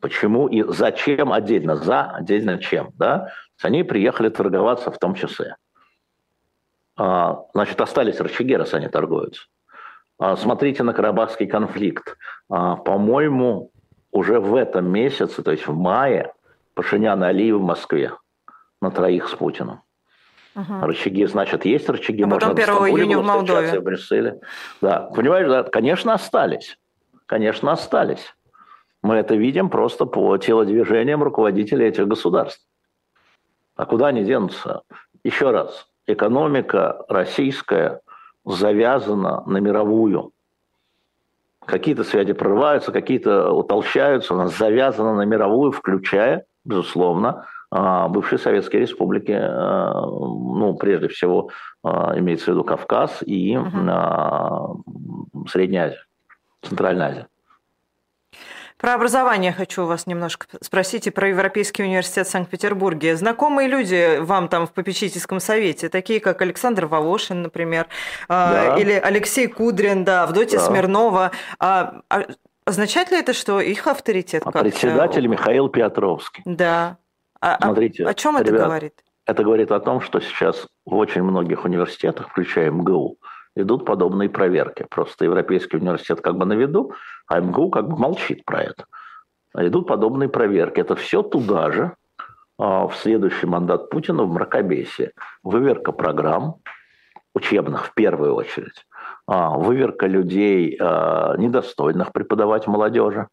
[0.00, 3.32] Почему и зачем отдельно, за отдельно чем, да?
[3.62, 5.56] Они приехали торговаться в том числе.
[6.96, 9.42] А, значит, остались рычаги, раз они торгуются.
[10.18, 12.16] А, смотрите на Карабахский конфликт.
[12.50, 13.70] А, по-моему,
[14.10, 16.32] уже в этом месяце, то есть в мае,
[16.74, 18.12] Пашинян и Алиев в Москве
[18.80, 19.82] на троих с Путиным.
[20.56, 20.80] Угу.
[20.82, 22.24] Рычаги, значит, есть рычаги.
[22.24, 23.78] А потом 1 июня в Молдове.
[23.78, 24.40] В Брюсселе.
[24.80, 26.78] Да, понимаешь, да, конечно, остались.
[27.26, 28.34] Конечно, остались.
[29.02, 32.66] Мы это видим просто по телодвижениям руководителей этих государств.
[33.76, 34.82] А куда они денутся?
[35.24, 38.00] Еще раз, экономика российская
[38.44, 40.32] завязана на мировую.
[41.64, 49.30] Какие-то связи прорываются, какие-то утолщаются, она завязана на мировую, включая, безусловно, а, бывшие советские республики,
[49.30, 51.50] э, ну, прежде всего,
[51.84, 54.84] э, имеется в виду Кавказ и угу.
[55.48, 56.04] Средняя Азия,
[56.62, 57.26] Центральная Азия.
[58.76, 63.14] Про образование хочу вас немножко спросить и про Европейский университет в Санкт-Петербурге.
[63.14, 67.88] Знакомые люди вам там в попечительском совете, такие как Александр Волошин, например,
[68.26, 68.76] да.
[68.78, 70.64] или Алексей Кудрин, да, Авдотья да.
[70.64, 71.30] Смирнова.
[71.58, 72.24] А, а,
[72.64, 76.42] означает ли это, что их авторитет а председатель Михаил Петровский.
[76.46, 76.96] Да.
[77.40, 79.04] А, а, Смотрите, о чем это ребят, говорит?
[79.26, 83.16] Это говорит о том, что сейчас в очень многих университетах, включая МГУ,
[83.56, 84.86] идут подобные проверки.
[84.90, 86.92] Просто Европейский университет как бы на виду,
[87.26, 88.84] а МГУ как бы молчит про это.
[89.56, 90.80] Идут подобные проверки.
[90.80, 91.94] Это все туда же,
[92.58, 95.12] а, в следующий мандат Путина в мракобесие.
[95.42, 96.56] Выверка программ,
[97.34, 98.86] учебных в первую очередь,
[99.28, 103.28] выверка людей, недостойных преподавать молодежи,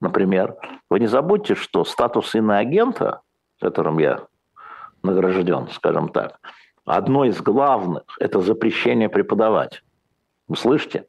[0.00, 0.56] например,
[0.90, 3.20] вы не забудьте, что статус иноагента,
[3.60, 4.26] которым я
[5.02, 6.38] награжден, скажем так,
[6.84, 9.82] одно из главных– это запрещение преподавать.
[10.48, 11.06] Вы слышите?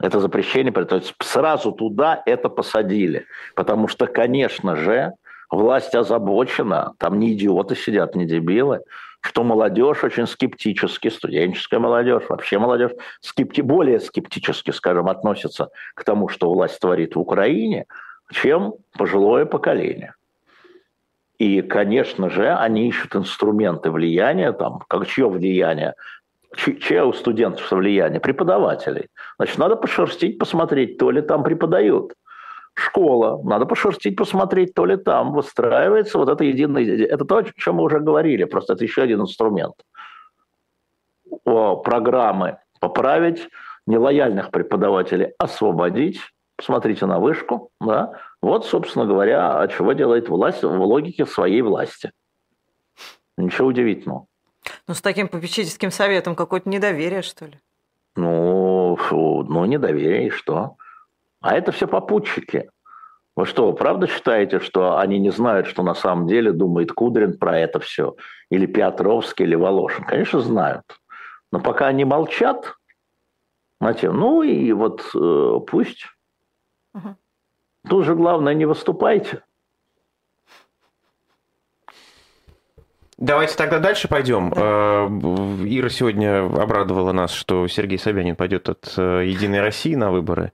[0.00, 3.26] Это запрещение, то есть сразу туда это посадили.
[3.56, 5.14] Потому что, конечно же,
[5.50, 8.82] власть озабочена, там не идиоты сидят, не дебилы,
[9.20, 16.28] что молодежь очень скептически, студенческая молодежь, вообще молодежь скепти, более скептически, скажем, относится к тому,
[16.28, 17.86] что власть творит в Украине,
[18.30, 20.14] чем пожилое поколение.
[21.38, 25.94] И, конечно же, они ищут инструменты влияния, там, как чье влияние,
[26.56, 28.20] чье у студентов влияние?
[28.20, 29.08] Преподавателей.
[29.36, 32.14] Значит, надо пошерстить, посмотреть, то ли там преподают.
[32.74, 37.06] Школа, надо пошерстить, посмотреть, то ли там выстраивается вот это единое...
[37.06, 39.74] Это то, о чем мы уже говорили, просто это еще один инструмент.
[41.44, 43.48] О, программы поправить,
[43.86, 46.20] нелояльных преподавателей освободить,
[46.58, 52.12] посмотрите на вышку, да, вот, собственно говоря, чего делает власть в логике своей власти.
[53.38, 54.26] Ничего удивительного.
[54.88, 57.54] Ну, с таким попечительским советом какое-то недоверие, что ли?
[58.16, 60.76] Ну, фу, ну, недоверие, и что?
[61.40, 62.68] А это все попутчики.
[63.36, 67.56] Вы что, правда считаете, что они не знают, что на самом деле думает Кудрин про
[67.56, 68.16] это все?
[68.50, 70.04] Или Петровский, или Волошин?
[70.04, 70.82] Конечно, знают.
[71.52, 72.74] Но пока они молчат,
[73.80, 76.06] знаете, ну и вот э, пусть.
[76.98, 77.16] Угу.
[77.88, 79.42] Тут же главное, не выступайте.
[83.16, 84.50] Давайте тогда дальше пойдем.
[84.50, 84.60] Да.
[84.60, 85.08] Э,
[85.66, 90.52] Ира сегодня обрадовала нас, что Сергей Собянин пойдет от э, «Единой России» на выборы.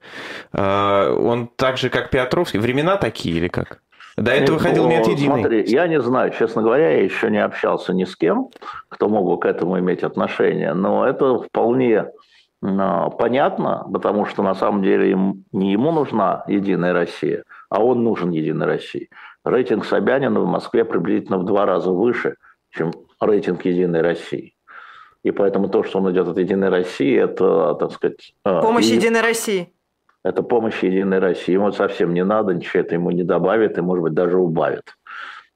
[0.54, 2.59] Э, он так же, как Петровский.
[2.59, 3.83] Времена такие или как?
[4.16, 5.40] До этого ходил не от «Единой».
[5.40, 8.48] Смотри, я не знаю, честно говоря, я еще не общался ни с кем,
[8.88, 12.07] кто мог бы к этому иметь отношение, но это вполне
[13.18, 18.31] понятно, потому что на самом деле им, не ему нужна «Единая Россия», а он нужен
[18.31, 19.11] «Единой России».
[19.44, 22.37] Рейтинг Собянина в Москве приблизительно в два раза выше–
[22.77, 24.55] чем рейтинг «Единой России».
[25.22, 28.35] И поэтому то, что он идет от «Единой России», это, так сказать...
[28.44, 28.96] А, помощь и...
[28.96, 29.72] «Единой России».
[30.22, 31.53] Это помощь «Единой России».
[31.53, 34.96] Ему совсем не надо, ничего это ему не добавит и, может быть, даже убавит.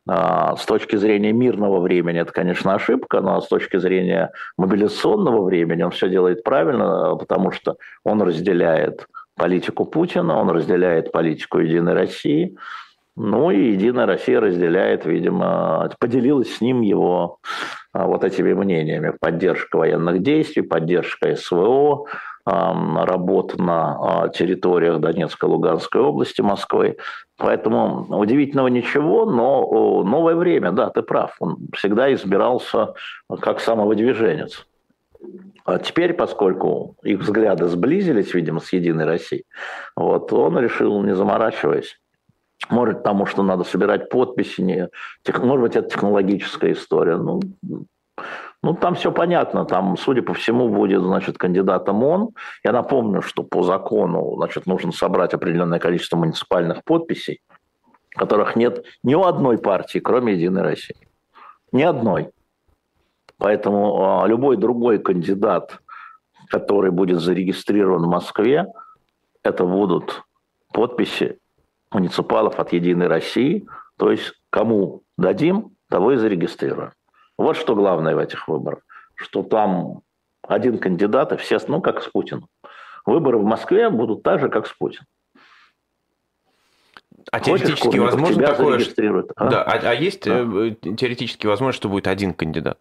[0.09, 5.83] А, с точки зрения мирного времени это, конечно, ошибка, но с точки зрения мобилизационного времени
[5.83, 12.57] он все делает правильно, потому что он разделяет политику Путина, он разделяет политику Единой России,
[13.17, 17.39] ну и Единая Россия разделяет, видимо, поделилась с ним его
[17.93, 19.13] а, вот этими мнениями.
[19.21, 22.07] Поддержка военных действий, поддержка СВО,
[22.47, 26.97] работа на а, территориях Донецкой, Луганской области, Москвы.
[27.39, 31.37] Поэтому удивительного ничего, но новое время, да, ты прав.
[31.39, 32.95] Он всегда избирался
[33.41, 34.67] как самовыдвиженец.
[35.65, 39.45] А теперь, поскольку их взгляды сблизились, видимо, с Единой Россией,
[39.95, 42.01] вот, он решил, не заморачиваясь,
[42.71, 44.89] может, потому что надо собирать подписи, не,
[45.39, 47.17] может быть, это технологическая история.
[47.17, 47.41] Ну,
[48.63, 49.65] ну, там все понятно.
[49.65, 52.31] Там, судя по всему, будет, значит, кандидатом он.
[52.65, 57.41] Я напомню, что по закону, значит, нужно собрать определенное количество муниципальных подписей,
[58.11, 60.97] которых нет ни у одной партии, кроме «Единой России».
[61.71, 62.31] Ни одной.
[63.37, 65.79] Поэтому а, любой другой кандидат,
[66.49, 68.67] который будет зарегистрирован в Москве,
[69.45, 70.25] это будут
[70.73, 71.39] подписи
[71.93, 73.67] муниципалов от «Единой России»,
[73.97, 76.93] то есть кому дадим, того и зарегистрируем.
[77.39, 78.81] Вот что главное в этих выборах,
[79.15, 80.03] что там
[80.47, 82.49] один кандидат, и все, ну, как с Путиным.
[83.07, 85.07] Выборы в Москве будут так же, как с Путиным.
[87.31, 89.25] А теоретически Хочешь, возможно такое, что...
[89.37, 89.49] а?
[89.49, 90.41] Да, а, а есть да.
[90.41, 92.79] Э, теоретически возможно, что будет один кандидат?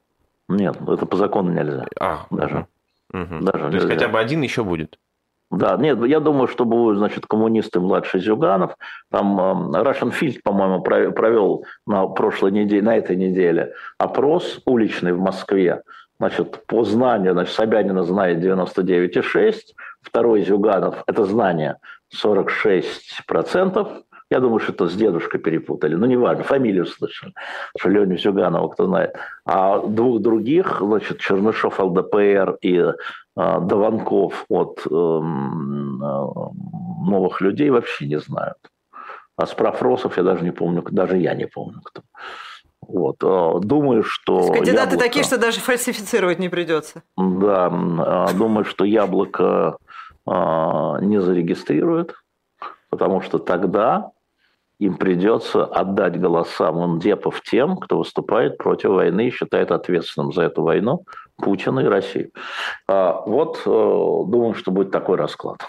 [0.48, 1.86] Нет, это по закону нельзя.
[2.00, 2.68] А, даже.
[3.14, 3.40] Угу.
[3.42, 3.78] даже То нельзя.
[3.78, 5.00] есть хотя бы один еще будет?
[5.50, 8.76] Да, нет, я думаю, что будут, значит, коммунисты младший Зюганов.
[9.10, 15.20] Там э, Russian Field, по-моему, провел на прошлой неделе, на этой неделе опрос уличный в
[15.20, 15.84] Москве.
[16.20, 19.54] Значит, по знанию, значит, Собянина знает 99,6,
[20.02, 21.78] второй Зюганов, это знание
[22.14, 25.96] 46%, я думаю, что это с дедушкой перепутали.
[25.96, 27.34] Но неважно, фамилию слышали.
[27.78, 29.16] Что Леню Зюганова, кто знает.
[29.46, 32.84] А двух других, значит, Чернышов ЛДПР и
[33.38, 34.90] э, Дованков от э,
[37.10, 38.58] новых людей вообще не знают.
[39.36, 42.02] А справросов я даже не помню, даже я не помню, кто.
[42.82, 43.18] Вот.
[43.20, 44.48] Думаю, что...
[44.48, 44.98] Кандидаты яблоко...
[44.98, 47.04] такие, что даже фальсифицировать не придется.
[47.18, 47.70] Да,
[48.34, 49.78] думаю, что яблоко
[50.26, 52.16] не зарегистрирует,
[52.90, 54.12] потому что тогда
[54.80, 60.62] им придется отдать голоса мундепов тем, кто выступает против войны и считает ответственным за эту
[60.64, 61.04] войну
[61.38, 62.32] Путина и Россию.
[62.88, 65.66] А вот э, думаю, что будет такой расклад.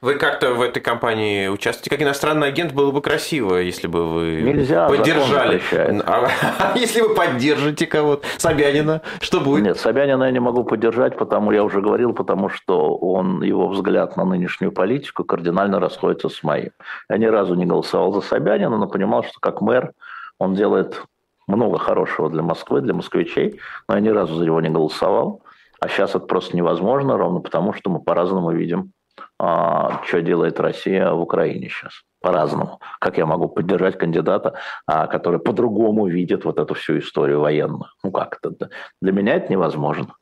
[0.00, 1.90] Вы как-то в этой компании участвуете?
[1.90, 5.62] Как иностранный агент было бы красиво, если бы вы Нельзя, поддержали.
[6.04, 6.28] А,
[6.74, 9.64] а если вы поддержите кого-то, Собянина, что будет?
[9.64, 14.16] Нет, Собянина я не могу поддержать, потому я уже говорил, потому что он, его взгляд
[14.16, 16.70] на нынешнюю политику кардинально расходится с моим.
[17.08, 19.92] Я ни разу не голосовал за Собянина, но понимал, что как мэр
[20.38, 21.02] он делает
[21.46, 25.42] много хорошего для Москвы, для москвичей, но я ни разу за него не голосовал.
[25.78, 28.92] А сейчас это просто невозможно, ровно потому, что мы по-разному видим
[29.38, 32.02] что делает Россия в Украине сейчас.
[32.20, 32.80] По-разному.
[32.98, 34.54] Как я могу поддержать кандидата,
[34.86, 37.90] а, который по-другому видит вот эту всю историю военную?
[38.02, 38.70] Ну как это?
[39.00, 40.14] Для меня это невозможно.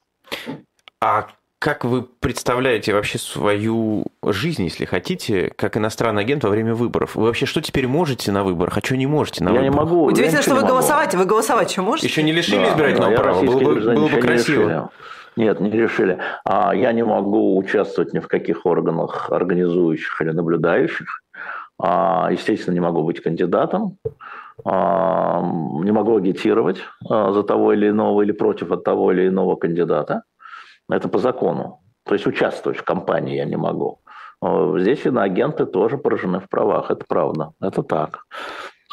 [1.01, 1.29] А
[1.65, 7.15] как вы представляете вообще свою жизнь, если хотите, как иностранный агент во время выборов?
[7.15, 9.65] Вы вообще что теперь можете на выборах, а что не можете на я выборах?
[9.65, 10.05] Я не могу.
[10.05, 10.75] Удивительно, что вы могу.
[10.75, 11.15] голосовать.
[11.15, 12.09] Вы голосовать что можете?
[12.09, 13.43] Еще не лишили да, избирательного да, права.
[13.43, 14.91] Было бы, было бы красиво.
[15.37, 16.19] Нет, не решили.
[16.45, 21.23] А я не могу участвовать ни в каких органах, организующих или наблюдающих.
[21.79, 23.99] А, естественно, не могу быть кандидатом.
[24.65, 26.79] А, не могу агитировать
[27.09, 30.23] а, за того или иного или против от того или иного кандидата.
[30.89, 31.81] Это по закону.
[32.05, 34.01] То есть участвовать в кампании я не могу.
[34.77, 36.91] Здесь иноагенты тоже поражены в правах.
[36.91, 37.53] Это правда.
[37.63, 38.27] Это так.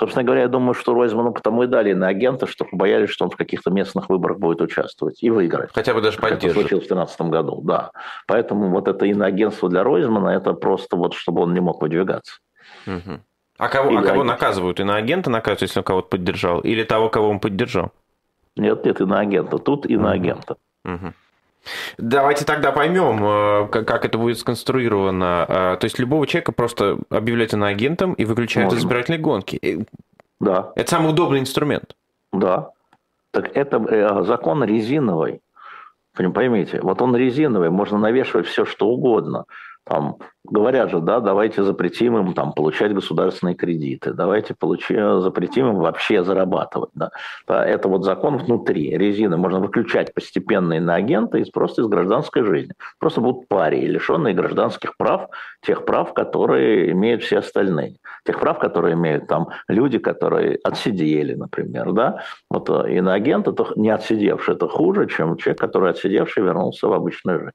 [0.01, 3.29] Собственно говоря, я думаю, что Ройзману потому и дали на агента, что боялись, что он
[3.29, 5.69] в каких-то местных выборах будет участвовать и выиграть.
[5.75, 6.41] Хотя бы даже поддержать.
[6.41, 7.91] Как это случилось в 2013 году, да.
[8.25, 12.39] Поэтому вот это иноагентство для Ройзмана, это просто вот, чтобы он не мог выдвигаться.
[12.87, 13.19] Угу.
[13.59, 14.79] А кого, а кого наказывают?
[14.79, 16.61] Иноагента наказывают, если он кого-то поддержал?
[16.61, 17.91] Или того, кого он поддержал?
[18.55, 19.59] Нет, нет, иноагента.
[19.59, 20.55] Тут иноагента.
[20.83, 21.13] Угу.
[21.97, 25.45] Давайте тогда поймем, э, как это будет сконструировано.
[25.47, 29.59] Э, то есть любого человека просто объявляют иноагентом и выключают из избирательной гонки.
[29.61, 29.83] Э,
[30.39, 30.71] да.
[30.75, 31.95] Это самый удобный инструмент.
[32.33, 32.69] Да.
[33.31, 35.41] Так это закон резиновый.
[36.13, 39.45] Поймите, вот он резиновый, можно навешивать все, что угодно.
[39.83, 45.75] Там, говорят же, да, давайте запретим им там, получать государственные кредиты, давайте получи, запретим им
[45.77, 46.91] вообще зарабатывать.
[46.93, 47.09] Да.
[47.47, 49.37] Это вот закон внутри резины.
[49.37, 52.73] Можно выключать постепенно иноагента из, просто из гражданской жизни.
[52.99, 55.29] Просто будут пари, лишенные гражданских прав,
[55.61, 57.97] тех прав, которые имеют все остальные.
[58.23, 61.91] Тех прав, которые имеют там люди, которые отсидели, например.
[61.93, 62.23] Да.
[62.51, 67.39] Вот э, иноагент, это не отсидевший, это хуже, чем человек, который отсидевший вернулся в обычную
[67.39, 67.51] жизнь.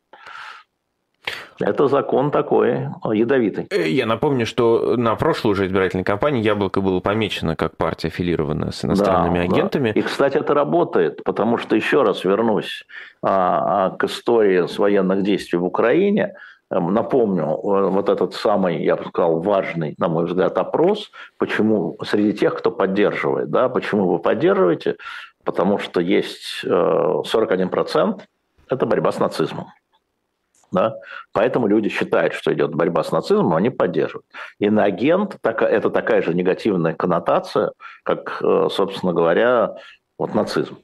[1.61, 3.67] Это закон такой, ядовитый.
[3.71, 8.71] Э, я напомню, что на прошлой уже избирательной кампании «Яблоко» было помечено как партия, аффилированная
[8.73, 9.93] с иностранными да, агентами.
[9.93, 10.01] Да.
[10.01, 12.85] И, кстати, это работает, потому что, еще раз вернусь
[13.23, 16.35] а, а, к истории с военных действий в Украине,
[16.71, 21.97] эм, Напомню, э, вот этот самый, я бы сказал, важный, на мой взгляд, опрос, почему
[22.05, 24.97] среди тех, кто поддерживает, да, почему вы поддерживаете,
[25.45, 28.21] потому что есть 41%–
[28.69, 29.69] это борьба с нацизмом.
[30.73, 30.97] Да?
[31.33, 34.27] Поэтому люди считают, что идет борьба с нацизмом, они поддерживают.
[34.59, 39.77] Иноагент– это такая же негативная коннотация, как, э, собственно говоря,
[40.19, 40.79] вот нацизм.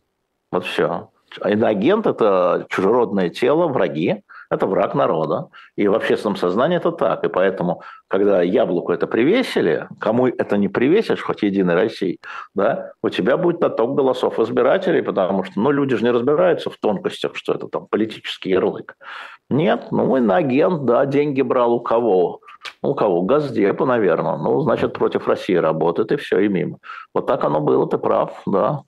[0.50, 1.10] Вот все.
[1.44, 4.22] Иноагент– это чужеродное тело, враги,
[4.52, 5.48] это враг народа.
[5.76, 7.24] И в общественном сознании это так.
[7.24, 12.18] И поэтому, когда яблоку это привесили, кому это не привесишь, хоть Единой России,
[12.54, 16.76] да, у тебя будет отток голосов избирателей, потому что ну, люди же не разбираются в
[16.76, 18.96] тонкостях, что это там политический ярлык.
[19.48, 22.40] Нет, ну, иноагент, да, деньги брал у кого?
[22.82, 23.22] у кого?
[23.22, 24.36] Газдепа, наверное.
[24.36, 26.78] Ну, значит, против России работает, и все, и мимо.
[27.14, 28.82] Вот так оно было, ты прав, да.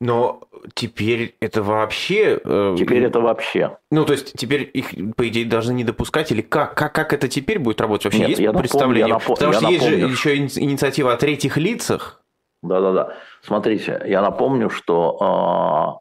[0.00, 0.42] Но
[0.74, 2.40] теперь это вообще...
[2.44, 3.78] Э, теперь это вообще.
[3.90, 6.30] Ну, то есть теперь их, по идее, должны не допускать?
[6.32, 8.04] Или как, как, как это теперь будет работать?
[8.06, 9.14] Вообще Нет, есть я представление?
[9.14, 12.22] Напомню, я Потому я что напомню, есть же еще инициатива о третьих лицах.
[12.62, 13.14] Да-да-да.
[13.42, 16.00] Смотрите, я напомню, что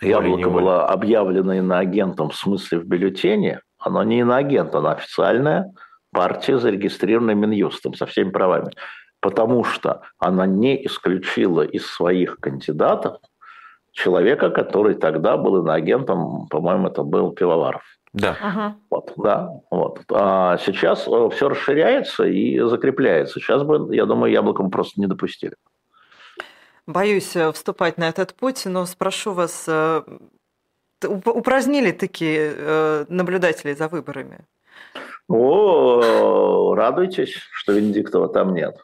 [0.00, 3.60] э, яблоко было объявлено иноагентом в смысле в бюллетене.
[3.78, 5.72] Оно не иноагент, оно официальная
[6.12, 8.72] партия, зарегистрированная Минюстом со всеми правами
[9.20, 13.18] потому что она не исключила из своих кандидатов
[13.92, 17.82] человека, который тогда был иноагентом, по-моему, это был Пивоваров.
[18.12, 18.36] Да.
[18.40, 18.76] Ага.
[18.90, 20.00] Вот, да, вот.
[20.10, 23.38] А сейчас э, все расширяется и закрепляется.
[23.38, 25.54] Сейчас бы, я думаю, яблоком просто не допустили.
[26.86, 30.02] Боюсь э, вступать на этот путь, но спрошу вас, э,
[31.04, 34.44] упразднили такие наблюдатели за выборами?
[35.28, 38.76] О, радуйтесь, что Венедиктова там нет.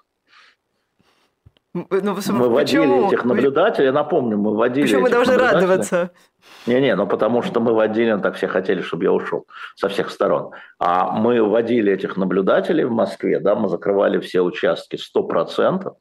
[1.90, 6.10] Ну, мы водили этих наблюдателей, я напомню, мы водили Почему мы должны радоваться?
[6.66, 10.52] Не-не, ну потому что мы водили, так все хотели, чтобы я ушел со всех сторон.
[10.78, 15.92] А мы водили этих наблюдателей в Москве, да, мы закрывали все участки 100%,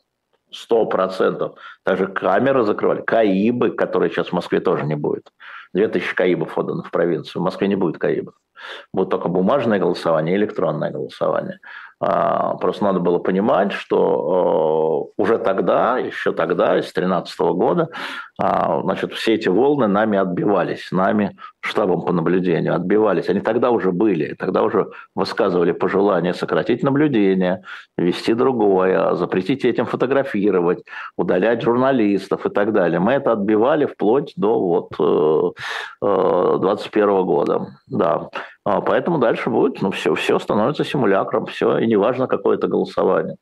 [0.51, 1.57] Сто процентов.
[1.85, 3.01] Даже камеры закрывали.
[3.01, 5.31] КАИБы, которые сейчас в Москве тоже не будет.
[5.73, 7.41] Две тысячи КАИБов отдано в провинцию.
[7.41, 8.35] В Москве не будет КАИБов.
[8.93, 11.59] Будет только бумажное голосование и электронное голосование.
[12.01, 17.89] А, просто надо было понимать, что э, уже тогда, еще тогда, с 2013 года,
[18.37, 23.29] а, значит, все эти волны нами отбивались, нами, штабом по наблюдению, отбивались.
[23.29, 27.63] Они тогда уже были, тогда уже высказывали пожелание сократить наблюдение,
[27.97, 30.83] ввести другое, запретить этим фотографировать,
[31.17, 32.99] удалять журналистов и так далее.
[32.99, 34.89] Мы это отбивали вплоть до вот
[36.01, 37.67] 21 э, э, года.
[37.87, 38.29] Да.
[38.65, 43.37] А, поэтому дальше будет, ну, все, все становится симулякром, все, и неважно, какое это голосование.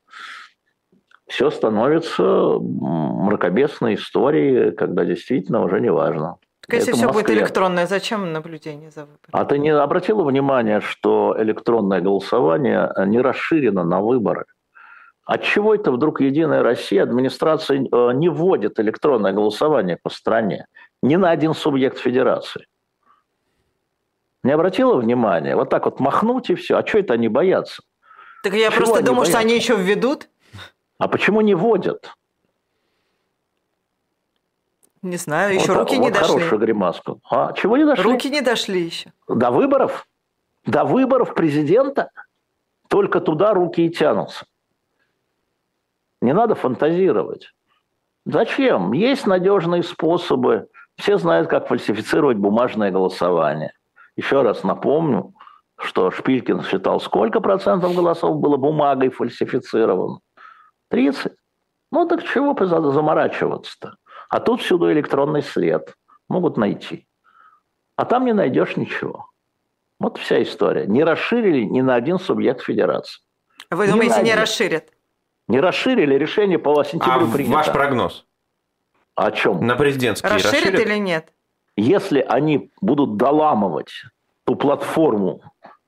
[1.28, 2.24] Все становится
[2.60, 6.36] мракобесной историей, когда действительно уже неважно.
[6.68, 9.32] Так если все будет электронное, зачем наблюдение за выборами?
[9.32, 14.46] А ты не обратила внимание, что электронное голосование не расширено на выборы?
[15.26, 20.68] Отчего это вдруг Единая Россия, администрация э, не вводит электронное голосование по стране?
[21.02, 22.66] Ни на один субъект федерации.
[24.44, 25.56] Не обратила внимания?
[25.56, 26.78] Вот так вот махнуть и все.
[26.78, 27.82] А что это они боятся?
[28.44, 29.32] Так я Чего просто думаю, боятся?
[29.32, 30.30] что они еще введут.
[30.98, 32.14] А почему не вводят?
[35.02, 36.28] Не знаю, еще вот, руки вот не дошли.
[36.28, 37.16] Хорошая гримаска.
[37.30, 38.04] А, чего не дошли?
[38.04, 39.12] Руки не дошли еще.
[39.28, 40.08] До выборов?
[40.66, 42.10] До выборов президента?
[42.88, 44.46] Только туда руки и тянутся.
[46.22, 47.54] Не надо фантазировать.
[48.26, 48.94] Зачем?
[48.94, 50.70] Есть надежные способы.
[50.96, 53.74] Все знают, как фальсифицировать бумажное голосование.
[54.16, 55.34] Еще раз напомню,
[55.78, 60.20] что Шпилькин считал, сколько процентов голосов было бумагой фальсифицировано?
[60.90, 61.34] 30.
[61.92, 63.96] Ну так чего заморачиваться-то?
[64.30, 65.96] А тут всюду электронный след.
[66.30, 67.08] Могут найти.
[67.96, 69.28] А там не найдешь ничего.
[70.00, 70.86] Вот вся история.
[70.86, 73.22] Не расширили ни на один субъект федерации.
[73.70, 74.90] Вы думаете, не расширят?
[75.48, 77.54] Не расширили, решение по сентябрю а принято.
[77.56, 78.26] ваш прогноз?
[79.16, 79.66] О чем?
[79.66, 81.34] На президентский расширят, расширят или нет?
[81.76, 84.04] Если они будут доламывать
[84.46, 85.42] ту платформу,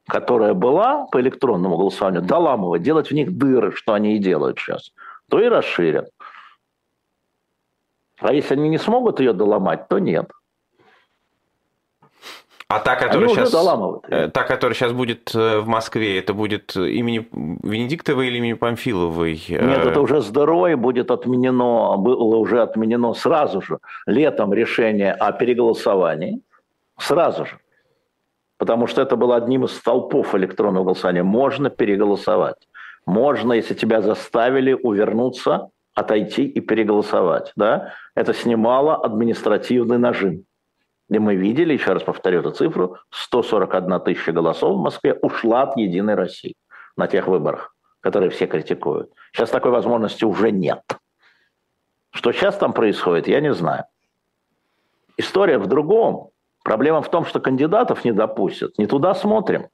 [0.08, 4.92] которая была по электронному голосованию, доламывать, делать в них дыры, что они и делают сейчас,
[5.30, 6.10] то и расширят.
[8.20, 10.32] А если они не смогут ее доломать, то нет.
[12.68, 13.54] А та, которая сейчас,
[14.10, 17.28] э, та, которая сейчас будет э, в Москве, это будет имени
[17.62, 19.40] Венедиктовой или имени Памфиловой?
[19.50, 26.42] Нет, это уже здоровье будет отменено, было уже отменено сразу же, летом решение о переголосовании,
[26.98, 27.60] сразу же.
[28.58, 31.24] Потому что это было одним из столпов электронного голосования.
[31.24, 32.68] Можно переголосовать.
[33.06, 37.52] Можно, если тебя заставили увернуться, отойти и переголосовать.
[37.56, 37.94] Да?
[38.16, 40.46] Это снимало административный нажим
[41.10, 45.78] где мы видели, еще раз повторю эту цифру, 141 тысяча голосов в Москве ушла от
[45.78, 46.56] «Единой России»
[46.98, 49.12] на тех выборах, которые все критикуют.
[49.32, 50.82] Сейчас такой возможности уже нет.
[52.12, 53.86] Что сейчас там происходит, я не знаю.
[55.18, 56.30] История в другом.
[56.64, 58.78] Проблема в том, что кандидатов не допустят.
[58.78, 59.68] Не туда смотрим.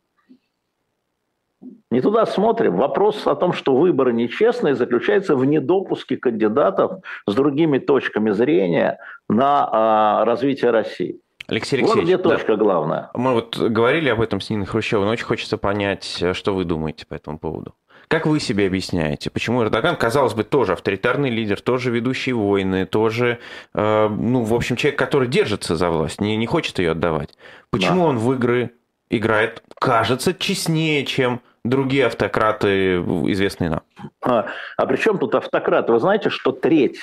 [1.91, 2.77] Не туда смотрим.
[2.77, 8.99] Вопрос о том, что выборы нечестные, заключается в недопуске кандидатов с другими точками зрения
[9.29, 11.19] на а, развитие России.
[11.47, 12.63] Алексей Алексеевич, вот где точка да.
[12.63, 13.09] главная.
[13.13, 17.05] Мы вот говорили об этом с Ниной Хрущевой, но очень хочется понять, что вы думаете
[17.05, 17.75] по этому поводу.
[18.07, 23.39] Как вы себе объясняете, почему Эрдоган, казалось бы, тоже авторитарный лидер, тоже ведущий войны, тоже,
[23.73, 27.37] э, ну, в общем, человек, который держится за власть, не, не хочет ее отдавать.
[27.69, 28.07] Почему да.
[28.09, 28.71] он в игры
[29.09, 33.81] играет, кажется, честнее, чем другие автократы, известные нам.
[34.21, 34.47] А,
[34.77, 35.91] а при чем тут автократы?
[35.91, 36.99] Вы знаете, что треть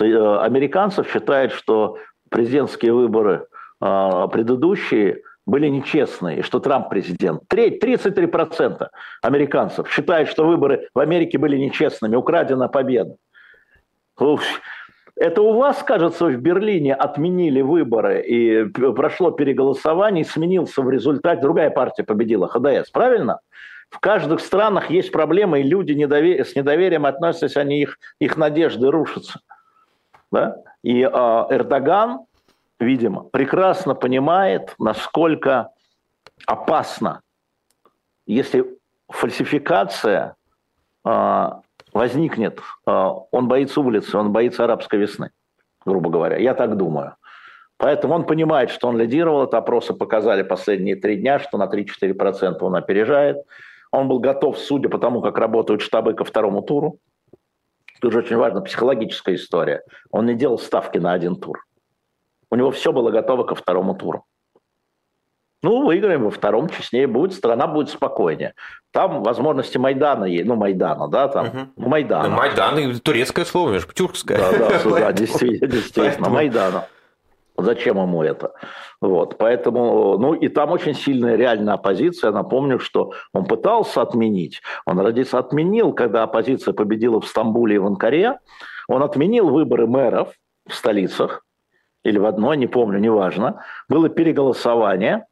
[0.00, 1.98] э, американцев считает, что
[2.28, 3.46] президентские выборы
[3.80, 7.42] а, предыдущие были нечестные, и что Трамп президент.
[7.48, 8.88] Треть, 33%
[9.22, 13.16] американцев считают, что выборы в Америке были нечестными, украдена победа.
[15.16, 21.42] Это у вас, кажется, в Берлине отменили выборы и прошло переголосование, и сменился в результате,
[21.42, 23.40] другая партия победила, ХДС, правильно?
[23.92, 26.46] В каждых странах есть проблемы, и люди недовер...
[26.46, 29.40] с недоверием относятся, они их, их надежды рушатся.
[30.32, 30.56] Да?
[30.82, 32.20] И э, Эрдоган,
[32.80, 35.68] видимо, прекрасно понимает, насколько
[36.46, 37.20] опасно,
[38.26, 38.64] если
[39.10, 40.36] фальсификация
[41.04, 41.48] э,
[41.92, 45.32] возникнет, э, он боится улицы, он боится арабской весны,
[45.84, 46.38] грубо говоря.
[46.38, 47.16] Я так думаю.
[47.76, 49.44] Поэтому он понимает, что он лидировал.
[49.44, 53.44] Это опросы показали последние три дня, что на 3-4% он опережает.
[53.92, 56.98] Он был готов, судя по тому, как работают штабы ко второму туру.
[58.00, 59.82] Тут же очень важна психологическая история.
[60.10, 61.64] Он не делал ставки на один тур.
[62.50, 64.24] У него все было готово ко второму туру.
[65.62, 68.54] Ну, выиграем во втором, честнее будет, страна будет спокойнее.
[68.90, 71.88] Там возможности Майдана есть, ну, Майдана, да, там, угу.
[71.88, 72.28] Майдана.
[72.28, 74.38] Ну, Майдан, турецкое слово, между тюркское.
[74.38, 76.88] Да, да, да, действительно, действительно, Майдана.
[77.62, 78.52] Зачем ему это?
[79.00, 82.32] Вот, поэтому, ну и там очень сильная реальная оппозиция.
[82.32, 84.60] Напомню, что он пытался отменить.
[84.86, 88.38] Он, родился, отменил, когда оппозиция победила в Стамбуле и в Анкаре.
[88.88, 90.32] Он отменил выборы мэров
[90.68, 91.44] в столицах,
[92.04, 93.62] или в одной, не помню, неважно.
[93.88, 95.26] Было переголосование,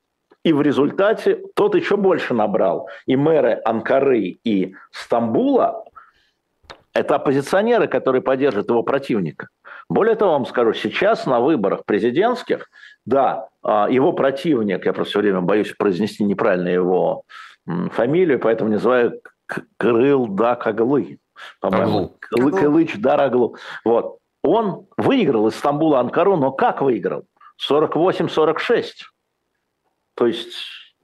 [0.44, 2.88] и в результате тот еще больше набрал.
[3.06, 5.84] И мэры Анкары и Стамбула–
[6.94, 9.48] это оппозиционеры, которые поддерживают его противника.
[9.90, 12.70] Более того, вам скажу, сейчас на выборах президентских,
[13.04, 17.24] да, а, его противник, я просто все время боюсь произнести неправильно его
[17.66, 19.20] фамилию, поэтому называю
[19.76, 21.18] Крыл Дакаглы.
[21.60, 23.56] По-моему, Кылыч Дараглу.
[23.84, 24.18] Вот.
[24.44, 27.24] Он выиграл из Стамбула Анкару, но как выиграл?
[27.68, 28.84] 48-46.
[30.14, 30.54] То есть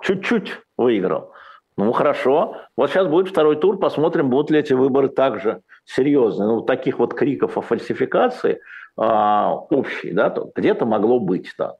[0.00, 1.32] чуть-чуть выиграл.
[1.76, 2.56] Ну, хорошо.
[2.76, 6.48] Вот сейчас будет второй тур, посмотрим, будут ли эти выборы также серьезные.
[6.48, 8.60] Ну, таких вот криков о фальсификации
[8.96, 11.74] а, общей, да, где-то могло быть, да.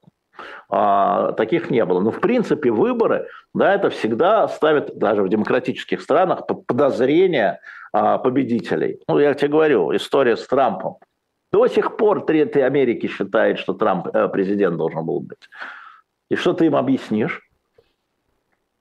[0.69, 2.01] А, таких не было.
[2.01, 7.61] Но, в принципе, выборы, да, это всегда ставит даже в демократических странах под подозрение
[7.93, 9.01] а, победителей.
[9.09, 10.97] Ну, я тебе говорю, история с Трампом.
[11.53, 15.49] До сих пор Третья Америки считает, что Трамп э, президент должен был быть.
[16.29, 17.46] И что ты им объяснишь?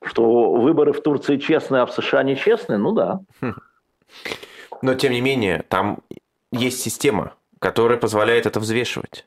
[0.05, 2.77] Что выборы в Турции честные, а в США нечестные?
[2.77, 3.19] Ну да.
[4.81, 5.99] Но, тем не менее, там
[6.51, 9.25] есть система, которая позволяет это взвешивать.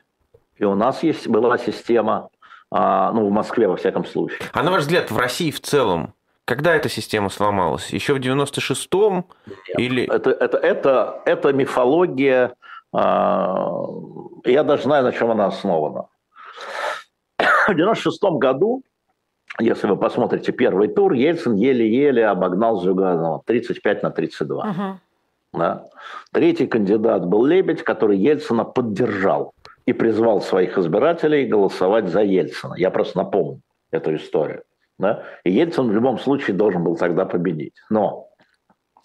[0.57, 2.29] И у нас есть, была система,
[2.71, 4.39] а, ну, в Москве, во всяком случае.
[4.53, 6.13] А на ваш взгляд, в России в целом,
[6.45, 7.89] когда эта система сломалась?
[7.89, 9.25] Еще в 96-м?
[9.77, 10.05] Или...
[10.05, 12.53] Это, это, это, это мифология.
[12.91, 13.71] А,
[14.45, 16.07] я даже знаю, на чем она основана.
[17.67, 18.83] В 96 году,
[19.59, 24.65] если вы посмотрите первый тур, Ельцин еле-еле обогнал Зюганова 35 на 32.
[24.65, 24.93] Uh-huh.
[25.53, 25.85] Да?
[26.31, 29.53] Третий кандидат был Лебедь, который Ельцина поддержал
[29.85, 32.75] и призвал своих избирателей голосовать за Ельцина.
[32.77, 34.63] Я просто напомню эту историю.
[34.97, 35.23] Да?
[35.43, 37.75] И Ельцин в любом случае должен был тогда победить.
[37.89, 38.29] Но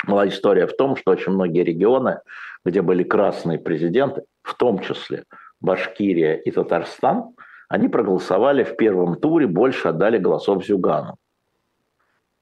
[0.07, 2.21] была история в том, что очень многие регионы,
[2.65, 5.25] где были красные президенты, в том числе
[5.61, 7.35] Башкирия и Татарстан,
[7.75, 11.17] они проголосовали в первом туре, больше отдали голосов Зюгану.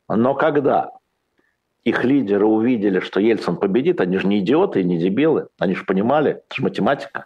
[0.06, 0.90] Но когда
[1.84, 5.84] их лидеры увидели, что Ельцин победит, они же не идиоты и не дебилы, они же
[5.86, 7.24] понимали, это же математика.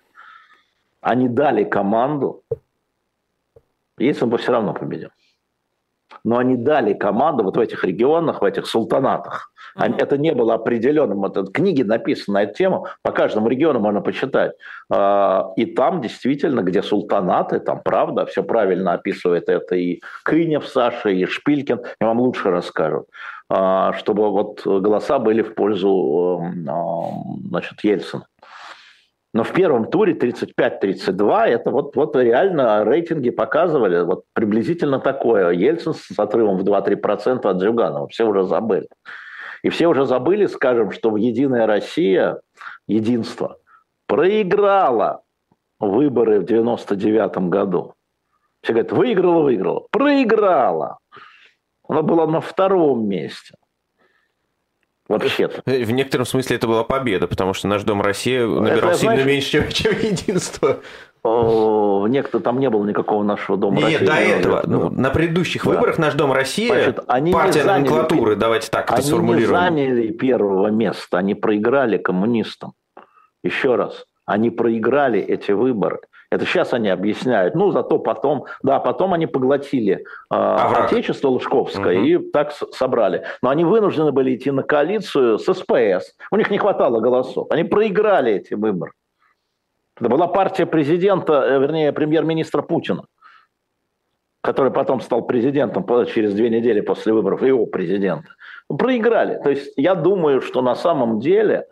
[1.00, 2.44] Они дали команду,
[3.98, 5.08] Ельцин бы все равно победил.
[6.26, 9.52] Но они дали команду вот в этих регионах, в этих султанатах.
[9.76, 11.24] Они, это не было определенным.
[11.24, 14.52] Это, книги написаны на эту тему, по каждому региону можно почитать.
[14.90, 21.10] А, и там действительно, где султанаты, там правда, все правильно описывает это и Кынев Саша,
[21.10, 23.06] и Шпилькин, я вам лучше расскажут.
[23.48, 28.26] А, чтобы вот голоса были в пользу эм, а, значит, Ельцина.
[29.36, 35.50] Но в первом туре 35-32 это вот, вот реально рейтинги показывали вот приблизительно такое.
[35.50, 38.08] Ельцин с отрывом в 2-3% от Зюганова.
[38.08, 38.88] Все уже забыли.
[39.62, 42.40] И все уже забыли, скажем, что в «Единая Россия»,
[42.88, 43.58] единство,
[44.06, 45.20] проиграла
[45.80, 47.92] выборы в 99 году.
[48.62, 49.86] Все говорят, выиграла, выиграла.
[49.90, 50.98] Проиграла.
[51.86, 53.54] Она была на втором месте.
[55.08, 55.62] Вообще-то.
[55.64, 59.26] В некотором смысле это была победа, потому что наш Дом России набирал это, сильно знаешь,
[59.26, 60.80] меньше, чем, чем единство.
[62.08, 64.04] Некто там не было никакого нашего Дома Нет, России.
[64.04, 64.62] Нет, до этого.
[64.66, 65.70] Ну, на предыдущих да.
[65.70, 69.56] выборах наш Дом России, Значит, они партия заняли, номенклатуры, давайте так это сформулируем.
[69.56, 72.74] Они заняли первого места, они проиграли коммунистам.
[73.42, 76.00] Еще раз, они проиграли эти выборы.
[76.30, 77.54] Это сейчас они объясняют.
[77.54, 82.06] Ну, зато потом, да, потом они поглотили э, отечество Лужковское угу.
[82.06, 83.24] и так собрали.
[83.42, 86.16] Но они вынуждены были идти на коалицию с СПС.
[86.30, 87.46] У них не хватало голосов.
[87.50, 88.92] Они проиграли эти выборы.
[89.98, 93.04] Это была партия президента, э, вернее, премьер-министра Путина,
[94.42, 98.28] который потом стал президентом через две недели после выборов, его президента.
[98.68, 99.40] Проиграли.
[99.42, 101.66] То есть я думаю, что на самом деле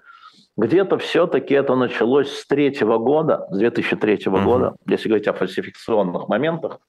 [0.57, 4.38] где-то все-таки это началось с третьего года, с 2003 угу.
[4.38, 6.80] года, если говорить о фальсификационных моментах,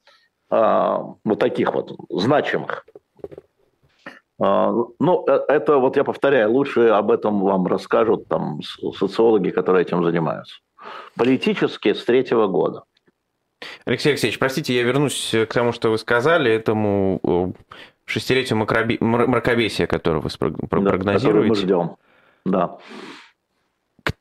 [0.49, 2.85] а, вот таких вот значимых.
[4.39, 9.83] А, ну, э, это вот я повторяю, лучше об этом вам расскажут там социологи, которые
[9.83, 10.57] этим занимаются.
[11.15, 12.83] Политически с третьего года.
[13.85, 17.47] Алексей Алексеевич, простите, я вернусь к тому, что вы сказали, этому э,
[18.05, 20.29] шестилетию мракобесия, которое вы
[20.69, 21.47] прогнозируете.
[21.47, 21.95] Да, мы ждем,
[22.45, 22.77] да.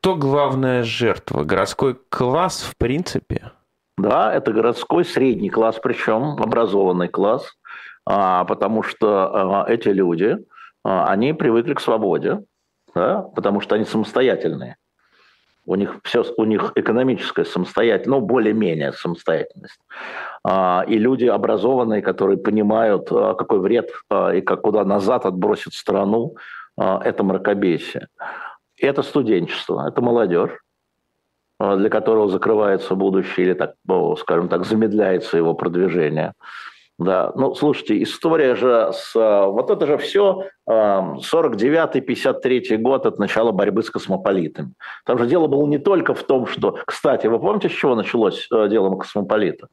[0.05, 1.43] Кто главная жертва?
[1.43, 3.51] Городской класс, в принципе?
[3.97, 7.51] Да, это городской средний класс, причем образованный класс,
[8.05, 10.37] а, потому что а, эти люди,
[10.83, 12.43] а, они привыкли к свободе,
[12.93, 14.75] да, потому что они самостоятельные.
[15.65, 19.79] У них, все, у них экономическая самостоятельность, ну, более-менее самостоятельность.
[20.87, 23.89] И люди образованные, которые понимают, какой вред
[24.35, 26.35] и как куда назад отбросит страну,
[26.77, 28.09] это мракобесие.
[28.85, 30.59] Это студенчество, это молодежь
[31.59, 33.75] Э, для которого закрывается будущее или, так,
[34.19, 36.33] скажем так, замедляется его продвижение.
[36.97, 39.15] Да, ну, слушайте, история же с...
[39.15, 44.73] Э, вот это же все 49-53 э, год от начала борьбы с космополитами.
[45.05, 46.77] Там же дело было не только в том, что...
[46.85, 49.69] Кстати, вы помните, с чего началось дело космополита?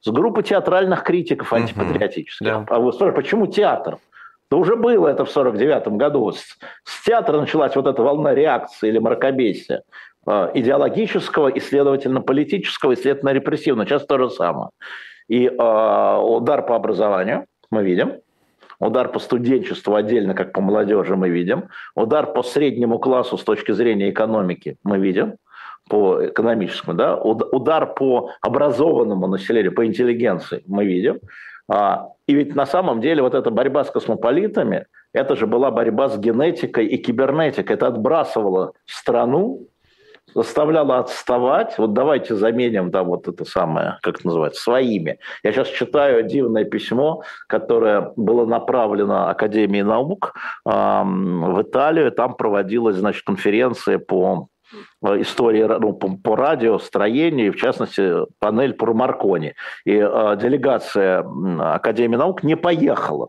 [0.00, 2.46] С группы театральных критиков антипатриотических.
[2.46, 2.64] Mm-hmm.
[2.66, 2.74] Да.
[2.74, 3.98] А вы спрашиваете, почему театр?
[4.50, 6.30] Да уже было это в 49 году.
[6.32, 9.82] С, с театра началась вот эта волна реакции или мракобесия.
[10.26, 13.86] Э, идеологического и, следовательно, политического, и, следовательно, репрессивного.
[13.86, 14.70] Сейчас то же самое.
[15.28, 18.20] И э, удар по образованию мы видим,
[18.78, 23.72] удар по студенчеству отдельно, как по молодежи, мы видим, удар по среднему классу с точки
[23.72, 25.36] зрения экономики мы видим,
[25.88, 31.20] по экономическому, да, удар по образованному населению, по интеллигенции мы видим.
[31.68, 36.08] А, и ведь на самом деле вот эта борьба с космополитами, это же была борьба
[36.08, 37.76] с генетикой и кибернетикой.
[37.76, 39.68] Это отбрасывало страну
[40.34, 41.78] заставляла отставать.
[41.78, 45.18] Вот давайте заменим там вот это самое, как это называется, своими.
[45.42, 50.34] Я сейчас читаю дивное письмо, которое было направлено Академии наук
[50.66, 52.10] э, в Италию.
[52.12, 54.48] Там проводилась, значит, конференция по
[55.02, 59.54] истории ну, по, по радиостроению, в частности, панель про Маркони.
[59.84, 61.24] И э, делегация
[61.74, 63.28] Академии наук не поехала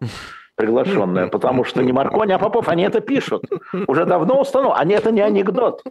[0.56, 3.44] приглашенная, потому что не Маркони, а Попов, они это пишут.
[3.88, 4.80] Уже давно установлено.
[4.80, 5.84] Они это не анекдот.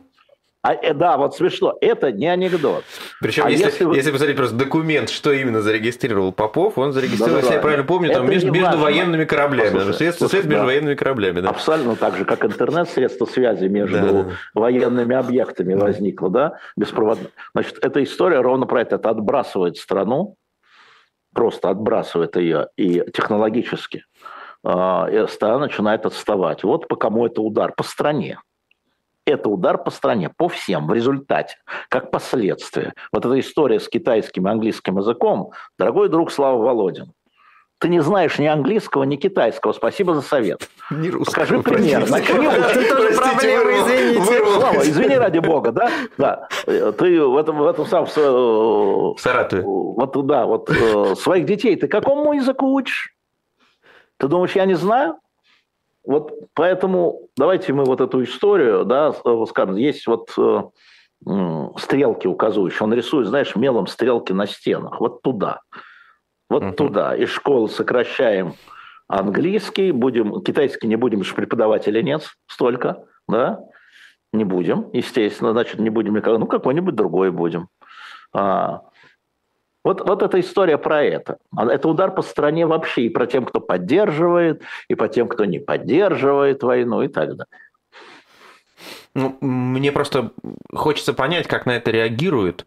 [0.65, 1.77] А, э, да, вот смешно.
[1.83, 2.85] Это не анекдот.
[3.21, 3.97] Причем, а если, если, вы...
[3.97, 7.85] если посмотреть просто документ, что именно зарегистрировал Попов, он зарегистрировал, да, если да, я правильно
[7.85, 9.75] помню, там между, между военными кораблями.
[9.75, 11.41] Послушай, средства связи между военными кораблями.
[11.41, 11.51] Да.
[11.51, 14.27] Абсолютно так же, как интернет, средства связи между да.
[14.55, 15.85] военными объектами да.
[15.85, 17.29] возникло, да, беспроводно.
[17.53, 18.97] Значит, эта история ровно про это.
[18.97, 20.37] Это отбрасывает страну,
[21.35, 24.07] просто отбрасывает ее и технологически.
[24.67, 26.65] И страна начинает отставать.
[26.65, 27.75] Вот по кому это удар?
[27.77, 28.39] По стране
[29.27, 31.57] это удар по стране, по всем, в результате,
[31.89, 32.95] как последствие.
[33.13, 37.13] Вот эта история с китайским и английским языком, дорогой друг Слава Володин,
[37.79, 39.73] ты не знаешь ни английского, ни китайского.
[39.73, 40.69] Спасибо за совет.
[40.91, 42.09] Не русского, Скажи пример.
[42.09, 42.89] Начни учить.
[42.89, 44.45] тоже проблема, извините.
[44.59, 45.91] Слава, извини ради бога, да?
[46.17, 46.49] Да.
[46.65, 48.07] Ты в этом, в этом самом...
[48.07, 49.63] В Саратове.
[49.65, 53.15] Вот, да, вот э, своих детей ты какому языку учишь?
[54.17, 55.19] Ты думаешь, я не знаю?
[56.05, 59.15] Вот поэтому давайте мы вот эту историю, да,
[59.49, 60.63] скажем, есть вот э,
[61.79, 65.61] стрелки указывающие, он рисует, знаешь, мелом стрелки на стенах, вот туда,
[66.51, 66.75] вот uh-huh.
[66.75, 67.17] туда.
[67.17, 68.55] Из школы сокращаем
[69.09, 73.61] английский, будем, китайский не будем, что преподавателей нет столько, да,
[74.33, 77.69] не будем, естественно, значит, не будем никак, ну, какой-нибудь другой будем.
[78.35, 78.83] А,
[79.85, 81.37] вот, вот эта история про это.
[81.55, 85.45] А это удар по стране вообще и про тем, кто поддерживает, и по тем, кто
[85.45, 87.47] не поддерживает войну и так далее.
[89.15, 90.33] Ну, мне просто
[90.73, 92.67] хочется понять, как на это реагирует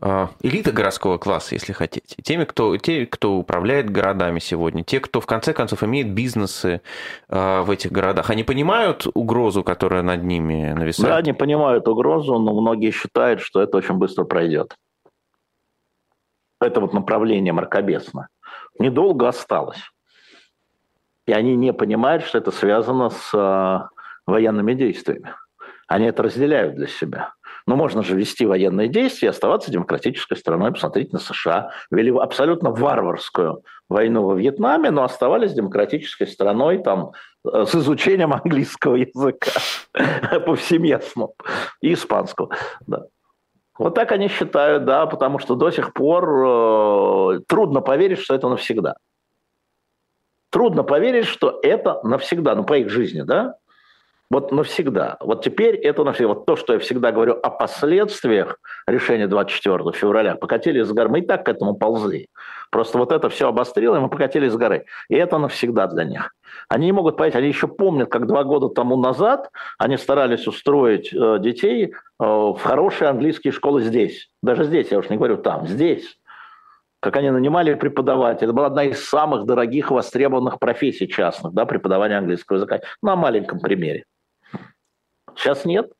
[0.00, 2.22] э, элита городского класса, если хотите.
[2.22, 6.82] Теми, кто, те, кто управляет городами сегодня, те, кто в конце концов имеет бизнесы
[7.28, 11.08] э, в этих городах, они понимают угрозу, которая над ними нависает?
[11.08, 14.76] Да, они понимают угрозу, но многие считают, что это очень быстро пройдет
[16.64, 18.28] это вот направление мракобесно,
[18.78, 19.82] недолго осталось.
[21.26, 23.80] И они не понимают, что это связано с э,
[24.26, 25.34] военными действиями.
[25.88, 27.32] Они это разделяют для себя.
[27.66, 31.70] Но можно же вести военные действия, оставаться демократической страной, посмотреть на США.
[31.90, 37.12] Вели абсолютно варварскую войну во Вьетнаме, но оставались демократической страной там,
[37.46, 39.50] э, с изучением английского языка
[40.46, 41.28] повсеместно
[41.80, 42.50] и испанского.
[42.86, 43.04] Да.
[43.76, 48.48] Вот так они считают, да, потому что до сих пор э, трудно поверить, что это
[48.48, 48.96] навсегда.
[50.50, 53.56] Трудно поверить, что это навсегда, ну, по их жизни, да,
[54.30, 55.16] вот навсегда.
[55.20, 56.34] Вот теперь это навсегда.
[56.34, 61.08] Вот то, что я всегда говорю о последствиях решения 24 февраля, покатились с горы.
[61.08, 62.28] Мы и так к этому ползли.
[62.70, 64.86] Просто вот это все обострило, и мы покатились с горы.
[65.08, 66.34] И это навсегда для них.
[66.68, 71.12] Они не могут понять, они еще помнят, как два года тому назад они старались устроить
[71.12, 74.28] э, детей э, в хорошие английские школы здесь.
[74.42, 76.18] Даже здесь, я уж не говорю там, здесь.
[77.00, 78.46] Как они нанимали преподавателей.
[78.46, 82.80] Это была одна из самых дорогих востребованных профессий частных, да, преподавание английского языка.
[83.02, 84.04] На маленьком примере.
[85.36, 85.92] Сейчас нет.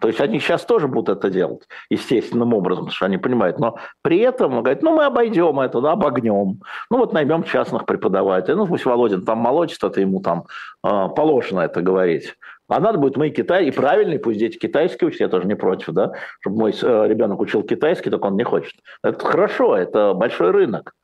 [0.00, 3.58] То есть они сейчас тоже будут это делать естественным образом, потому что они понимают.
[3.58, 6.60] Но при этом говорят, ну мы обойдем это, да, обогнем.
[6.90, 8.56] Ну вот наймем частных преподавателей.
[8.56, 10.46] Ну пусть Володин там молочит, это ему там
[10.82, 12.34] э, положено это говорить.
[12.68, 15.88] А надо будет мы Китай, и правильный, пусть дети китайский учат, я тоже не против,
[15.92, 18.74] да, чтобы мой э, ребенок учил китайский, так он не хочет.
[19.02, 20.94] Это хорошо, это большой рынок.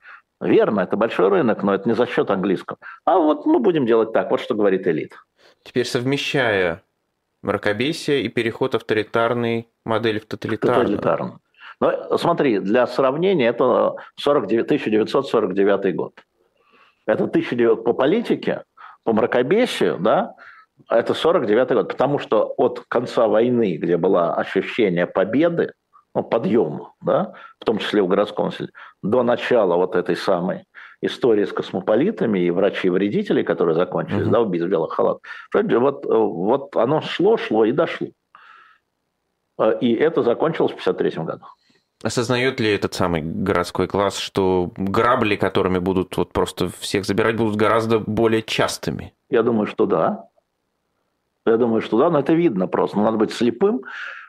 [0.41, 2.79] Верно, это большой рынок, но это не за счет английского.
[3.05, 5.15] А вот мы будем делать так, вот что говорит элит.
[5.65, 6.83] Теперь совмещая
[7.47, 10.87] мракобесие и переход авторитарной модели в тоталитарную.
[10.87, 11.41] Тоталитарную.
[11.81, 16.13] Но смотри, для сравнения, это 49, 1949 год.
[17.07, 18.65] Это 1900, по политике,
[19.05, 20.35] по мракобесию, да,
[20.91, 21.89] это 49 год.
[21.89, 25.73] Потому что от конца войны, где было ощущение победы,
[26.15, 28.71] ну, подъема, да, в том числе в городском селе,
[29.03, 30.65] до начала вот этой самой
[31.01, 34.31] истории с космополитами и врачей-вредителей, которые закончились, угу.
[34.31, 35.23] да, убийц в белых халатах.
[35.53, 38.09] Вот, вот оно шло, шло и дошло.
[39.81, 41.47] И это закончилось в 1953 году.
[42.03, 47.57] Осознает ли этот самый городской класс, что грабли, которыми будут вот просто всех забирать, будут
[47.57, 49.15] гораздо более частыми?
[49.31, 50.29] Я думаю, что да.
[51.47, 52.99] Я думаю, что да, но это видно просто.
[52.99, 53.83] Надо быть слепым,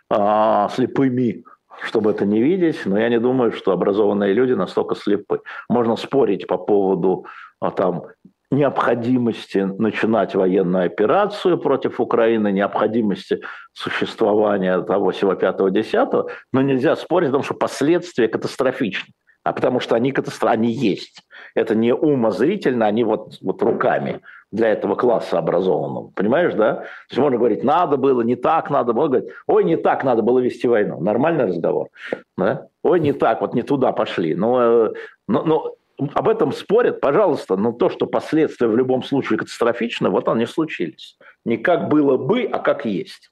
[0.10, 1.44] а, слепыми,
[1.84, 5.42] чтобы это не видеть, но я не думаю, что образованные люди настолько слепы.
[5.70, 7.26] Можно спорить по поводу
[7.60, 8.04] а, там,
[8.50, 13.42] необходимости начинать военную операцию против Украины, необходимости
[13.74, 19.14] существования того всего 5-10, но нельзя спорить о том, что последствия катастрофичны.
[19.44, 20.50] А потому что они, катастро...
[20.50, 21.22] они есть.
[21.56, 24.22] Это не умозрительно, они вот, вот руками
[24.52, 26.12] для этого класса образованного.
[26.16, 26.76] Понимаешь, да?
[26.76, 29.08] То есть можно говорить, надо было, не так надо было.
[29.08, 31.00] Говорить, ой, не так надо было вести войну.
[31.00, 31.90] Нормальный разговор.
[32.38, 32.68] Да?
[32.84, 34.36] Ой, не так, вот не туда пошли.
[34.36, 34.94] Но, э,
[35.28, 35.76] но, но
[36.14, 41.18] об этом спорят, пожалуйста, но то, что последствия в любом случае катастрофичны, вот они случились.
[41.44, 43.32] Не как было бы, а как есть.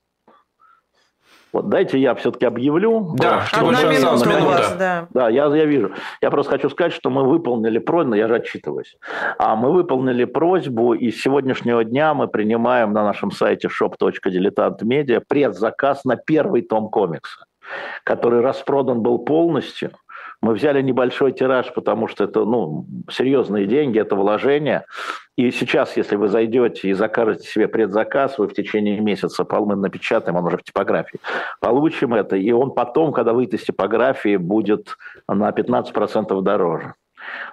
[1.56, 3.14] Вот дайте я все-таки объявлю.
[3.16, 5.08] Да, что Одна минута у вас, да.
[5.12, 5.93] Да, я, я вижу.
[6.22, 8.97] Я просто хочу сказать, что мы выполнили просьбу, я же отчитываюсь.
[9.38, 16.03] А мы выполнили просьбу, и с сегодняшнего дня мы принимаем на нашем сайте shop.diletantmedia предзаказ
[16.03, 17.45] на первый том комикса,
[18.03, 19.91] который распродан был полностью–
[20.45, 24.85] мы взяли небольшой тираж, потому что это ну, серьезные деньги, это вложение.
[25.37, 30.37] И сейчас, если вы зайдете и закажете себе предзаказ, вы в течение месяца мы напечатаем,
[30.37, 31.19] он уже в типографии,
[31.59, 32.35] получим это.
[32.35, 34.95] И он потом, когда выйдет из типографии, будет
[35.27, 36.93] на 15% дороже.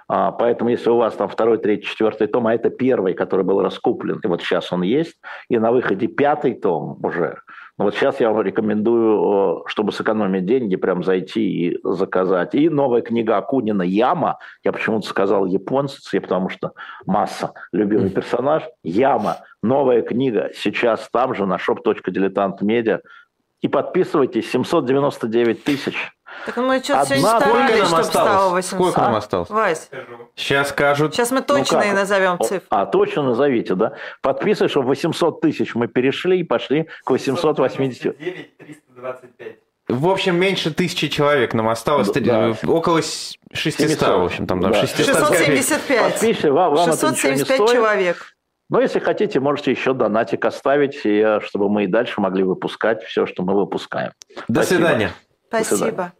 [0.07, 3.59] А, поэтому, если у вас там второй, третий, четвертый том, а это первый, который был
[3.63, 5.15] раскуплен, и вот сейчас он есть,
[5.49, 7.39] и на выходе пятый том уже,
[7.77, 12.53] но вот сейчас я вам рекомендую, чтобы сэкономить деньги, прям зайти и заказать.
[12.53, 14.37] И новая книга Акунина «Яма».
[14.63, 16.73] Я почему-то сказал японцы, потому что
[17.07, 18.63] масса любимый персонаж.
[18.83, 19.37] «Яма».
[19.63, 22.99] Новая книга сейчас там же на shop.diletantmedia.
[23.61, 25.95] И подписывайтесь, 799 тысяч.
[26.45, 28.07] Так мы что-то сегодня старались, чтобы осталось?
[28.07, 28.79] стало 800.
[28.79, 29.49] Сколько нам осталось?
[29.49, 29.89] Вась.
[30.35, 31.13] Сейчас скажут.
[31.13, 32.67] Сейчас мы точно ну назовем цифру.
[32.69, 33.93] А, точно назовите, да?
[34.21, 38.17] Подписывай, что 800 тысяч мы перешли и пошли к 880.
[38.17, 39.57] 325.
[39.89, 42.09] В общем, меньше тысячи человек нам осталось.
[42.09, 42.55] Да.
[42.67, 44.07] Около 600, 700.
[44.07, 44.81] в общем, там, да, да.
[44.81, 45.05] 600.
[45.05, 46.13] 675.
[46.13, 48.33] Подпишите, вам, вам 675 человек.
[48.69, 53.25] Но если хотите, можете еще донатик оставить, и, чтобы мы и дальше могли выпускать все,
[53.25, 54.13] что мы выпускаем.
[54.47, 54.77] До Спасибо.
[54.77, 55.11] свидания.
[55.47, 55.77] Спасибо.
[55.77, 56.13] До свидания.